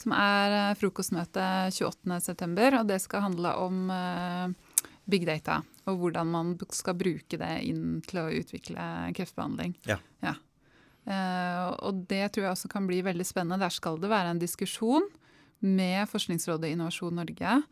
som 0.00 0.16
er 0.16 0.74
frokostmøte 0.80 1.46
28.9., 1.70 2.80
og 2.80 2.88
det 2.88 2.98
skal 3.04 3.28
handle 3.28 3.54
om 3.62 3.82
big 5.10 5.26
data, 5.28 5.60
og 5.88 5.98
hvordan 6.02 6.26
man 6.30 6.54
skal 6.76 6.94
bruke 7.00 7.38
det 7.40 7.52
inn 7.66 8.00
til 8.06 8.20
å 8.22 8.30
utvikle 8.40 8.84
kreftbehandling. 9.16 9.76
Ja. 9.88 9.98
Eh, 11.10 11.66
og 11.80 12.04
det 12.10 12.26
tror 12.34 12.44
jeg 12.44 12.52
også 12.52 12.70
kan 12.70 12.86
bli 12.86 13.00
veldig 13.02 13.24
spennende. 13.26 13.62
Der 13.62 13.72
skal 13.72 13.96
det 14.02 14.10
være 14.12 14.34
en 14.34 14.42
diskusjon 14.42 15.06
med 15.64 16.08
Forskningsrådet 16.10 16.74
Innovasjon 16.74 17.16
Norge. 17.20 17.62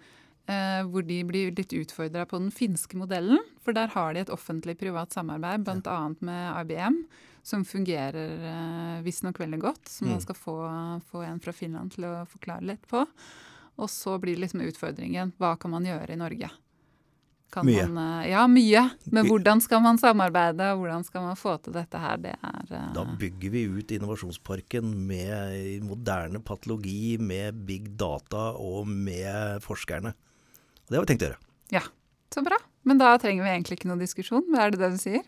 Uh, 0.48 0.80
hvor 0.88 1.02
de 1.04 1.18
blir 1.28 1.50
litt 1.52 1.74
utfordra 1.76 2.22
på 2.24 2.38
den 2.40 2.48
finske 2.48 2.96
modellen. 2.96 3.36
For 3.60 3.76
der 3.76 3.90
har 3.92 4.14
de 4.16 4.22
et 4.22 4.30
offentlig-privat 4.32 5.12
samarbeid, 5.12 5.60
bl.a. 5.66 5.96
med 6.24 6.46
IBM, 6.62 6.96
som 7.44 7.66
fungerer 7.68 8.32
uh, 8.40 9.02
visstnok 9.04 9.36
veldig 9.42 9.58
godt. 9.60 9.90
Som 9.92 10.08
man 10.08 10.16
Mm. 10.16 10.22
skal 10.24 10.38
få, 10.40 10.54
få 11.10 11.20
en 11.26 11.42
fra 11.44 11.52
Finland 11.52 11.92
til 11.92 12.08
å 12.08 12.24
forklare 12.32 12.64
litt 12.64 12.88
på. 12.88 13.04
Og 13.76 13.90
så 13.92 14.16
blir 14.18 14.38
det 14.38 14.46
liksom 14.46 14.64
utfordringen 14.64 15.34
hva 15.36 15.52
kan 15.60 15.70
man 15.70 15.84
gjøre 15.84 16.16
i 16.16 16.16
Norge? 16.16 16.48
Kan 17.52 17.64
Mye. 17.64 17.86
Man, 17.88 18.20
eh, 18.20 18.30
ja, 18.34 18.42
mye. 18.50 18.82
Men 19.08 19.28
hvordan 19.28 19.62
skal 19.64 19.80
man 19.80 19.96
samarbeide, 20.00 20.66
og 20.74 20.82
hvordan 20.82 21.04
skal 21.06 21.24
man 21.24 21.38
få 21.38 21.54
til 21.64 21.72
dette 21.72 22.00
her, 22.02 22.18
det 22.20 22.34
er 22.36 22.72
uh... 22.74 22.90
Da 22.92 23.04
bygger 23.18 23.54
vi 23.54 23.62
ut 23.72 23.94
innovasjonsparken 23.96 24.90
med 25.08 25.86
moderne 25.88 26.42
patologi, 26.44 27.16
med 27.16 27.64
big 27.68 27.94
data 27.96 28.50
og 28.52 28.88
med 28.88 29.62
forskerne. 29.64 30.12
Det 30.88 30.96
har 30.96 31.06
vi 31.06 31.12
tenkt 31.14 31.24
å 31.24 31.30
gjøre. 31.30 31.42
Ja, 31.72 31.84
Så 32.34 32.44
bra. 32.44 32.58
Men 32.84 33.00
da 33.00 33.14
trenger 33.20 33.44
vi 33.44 33.50
egentlig 33.50 33.78
ikke 33.78 33.88
noen 33.88 34.00
diskusjon, 34.04 34.44
er 34.56 34.72
det 34.72 34.80
det 34.80 34.92
du 34.94 35.00
sier? 35.00 35.24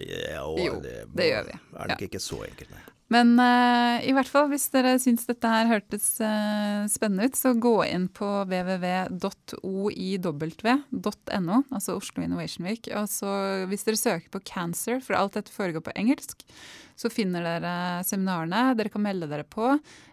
Ja, 0.00 0.44
og 0.44 0.60
Jo, 0.60 0.78
det, 0.84 1.06
det 1.16 1.28
gjør 1.28 1.48
vi. 1.48 1.56
er 1.76 1.90
nok 1.92 2.04
ikke 2.06 2.20
så 2.22 2.38
enkelt, 2.46 2.70
nei. 2.72 2.84
Men 3.12 3.34
uh, 3.36 4.00
i 4.06 4.12
hvert 4.16 4.30
fall, 4.30 4.46
hvis 4.52 4.70
dere 4.72 4.94
syns 5.02 5.26
dette 5.28 5.48
her 5.48 5.66
hørtes 5.68 6.06
uh, 6.22 6.86
spennende 6.90 7.26
ut, 7.28 7.36
så 7.36 7.52
gå 7.60 7.74
inn 7.84 8.06
på 8.14 8.28
www.oiw.no, 8.48 9.22
altså 11.74 11.96
Oslo 11.98 12.24
Innovation 12.24 12.66
Week. 12.68 12.88
Og 12.96 13.06
så 13.12 13.30
hvis 13.68 13.84
dere 13.88 14.00
søker 14.00 14.28
på 14.32 14.40
'cancer', 14.46 15.02
for 15.04 15.14
alt 15.18 15.34
dette 15.36 15.52
foregår 15.52 15.82
på 15.84 15.96
engelsk, 15.98 16.38
så 16.96 17.06
finner 17.12 17.40
dere 17.44 18.04
seminarene. 18.06 18.76
Dere 18.78 18.92
kan 18.92 19.04
melde 19.04 19.28
dere 19.28 19.44
på. 19.44 19.66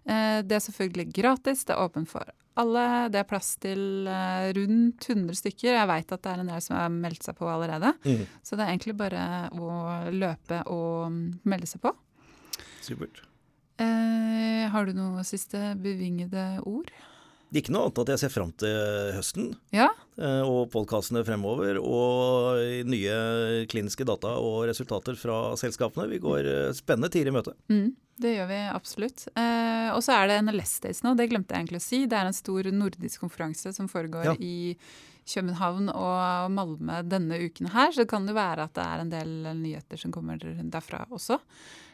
Uh, 0.10 0.40
det 0.44 0.56
er 0.58 0.66
selvfølgelig 0.68 1.08
gratis, 1.16 1.64
det 1.70 1.74
er 1.78 1.86
åpent 1.86 2.10
for 2.12 2.24
alle. 2.60 3.08
Det 3.14 3.20
er 3.22 3.30
plass 3.30 3.56
til 3.64 4.10
rundt 4.58 5.00
100 5.08 5.38
stykker. 5.40 5.72
Jeg 5.78 5.88
veit 5.88 6.12
at 6.12 6.24
det 6.26 6.32
er 6.34 6.40
en 6.44 6.52
del 6.52 6.62
som 6.66 6.76
har 6.76 6.92
meldt 6.92 7.24
seg 7.24 7.38
på 7.38 7.48
allerede. 7.48 7.94
Mm. 8.04 8.26
Så 8.44 8.60
det 8.60 8.66
er 8.66 8.72
egentlig 8.74 9.00
bare 9.00 9.48
å 9.56 9.64
løpe 10.12 10.58
og 10.68 11.08
mm, 11.14 11.48
melde 11.48 11.70
seg 11.72 11.80
på. 11.86 11.96
Supert. 12.90 13.22
Eh, 13.80 14.66
har 14.74 14.86
du 14.90 14.94
noe 14.98 15.24
siste 15.28 15.74
bevingede 15.80 16.60
ord? 16.68 16.90
Ikke 17.56 17.72
noe 17.74 17.88
annet 17.88 18.00
at 18.04 18.10
jeg 18.14 18.20
ser 18.22 18.30
fram 18.34 18.52
til 18.62 19.14
høsten 19.16 19.48
Ja? 19.74 19.88
eh, 20.22 20.44
og 20.46 20.68
podkastene 20.74 21.24
fremover. 21.26 21.80
Og 21.82 22.60
nye 22.86 23.66
kliniske 23.72 24.06
data 24.06 24.36
og 24.38 24.68
resultater 24.70 25.18
fra 25.18 25.56
selskapene. 25.58 26.06
Vi 26.12 26.20
går 26.22 26.46
eh, 26.46 26.70
spennende 26.78 27.10
tider 27.14 27.32
i 27.32 27.36
møte. 27.40 27.56
Mm, 27.74 27.96
det 28.22 28.36
gjør 28.36 28.52
vi 28.52 28.60
absolutt. 28.76 29.26
Eh, 29.34 29.90
og 29.96 30.04
så 30.06 30.20
er 30.20 30.30
det 30.30 30.42
NLS 30.46 30.76
Days 30.86 31.02
nå, 31.06 31.16
det 31.18 31.30
glemte 31.32 31.56
jeg 31.56 31.64
egentlig 31.66 31.82
å 31.82 31.88
si. 31.88 32.04
Det 32.06 32.20
er 32.20 32.30
en 32.30 32.38
stor 32.38 32.70
nordisk 32.76 33.26
konferanse 33.26 33.74
som 33.74 33.90
foregår 33.90 34.30
Ja. 34.34 34.38
i 34.38 34.76
København 35.30 35.90
og 35.94 36.50
Malmö 36.54 37.02
denne 37.06 37.38
uken 37.42 37.70
her. 37.74 37.90
Så 37.94 38.04
det 38.04 38.10
kan 38.14 38.26
jo 38.30 38.34
være 38.38 38.66
at 38.70 38.74
det 38.78 38.86
er 38.86 39.04
en 39.08 39.10
del 39.14 39.34
nyheter 39.58 39.98
som 39.98 40.12
kommer 40.14 40.38
derfra 40.42 41.04
også. 41.10 41.38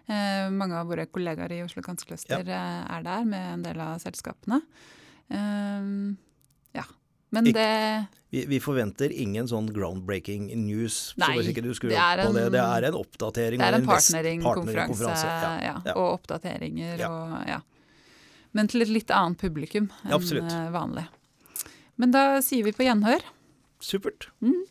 Eh, 0.07 0.49
mange 0.53 0.77
av 0.77 0.87
våre 0.91 1.05
kollegaer 1.09 1.51
i 1.55 1.63
Oslo 1.65 1.81
Cancer 1.85 2.05
Cluster 2.11 2.43
eh, 2.45 2.83
er 2.97 3.05
der 3.07 3.25
med 3.25 3.53
en 3.55 3.63
del 3.65 3.79
av 3.81 3.97
selskapene. 4.03 4.61
Eh, 5.29 5.87
ja. 6.77 6.85
Men 7.33 7.49
det 7.51 8.05
Vi, 8.29 8.45
vi 8.45 8.59
forventer 8.59 9.11
ingen 9.11 9.47
sånn 9.47 9.67
groundbreaking 9.73 10.47
news. 10.65 11.13
Nei, 11.17 11.33
det 11.41 11.95
er 11.95 12.21
en, 12.25 12.33
det. 12.35 12.45
en- 12.45 12.51
det 12.53 12.61
er 12.61 12.87
en 12.89 12.97
oppdatering. 12.99 13.59
Det 13.59 13.65
er 13.67 13.73
og 13.77 13.79
en 13.81 13.87
partneringkonferanse 13.89 15.25
ja, 15.25 15.53
ja. 15.63 15.93
og 15.95 16.19
oppdateringer 16.19 16.99
Ja. 16.99 17.09
og 17.09 17.47
ja. 17.49 17.61
Men 18.55 18.67
til 18.71 18.81
et 18.85 18.91
litt 18.91 19.11
annet 19.11 19.37
publikum 19.41 19.89
enn 20.05 20.71
vanlig. 20.71 21.07
Men 21.97 22.11
da 22.11 22.41
sier 22.43 22.63
vi 22.63 22.71
på 22.75 22.83
gjenhør. 22.85 23.23
Supert. 23.83 24.29
Mm. 24.43 24.63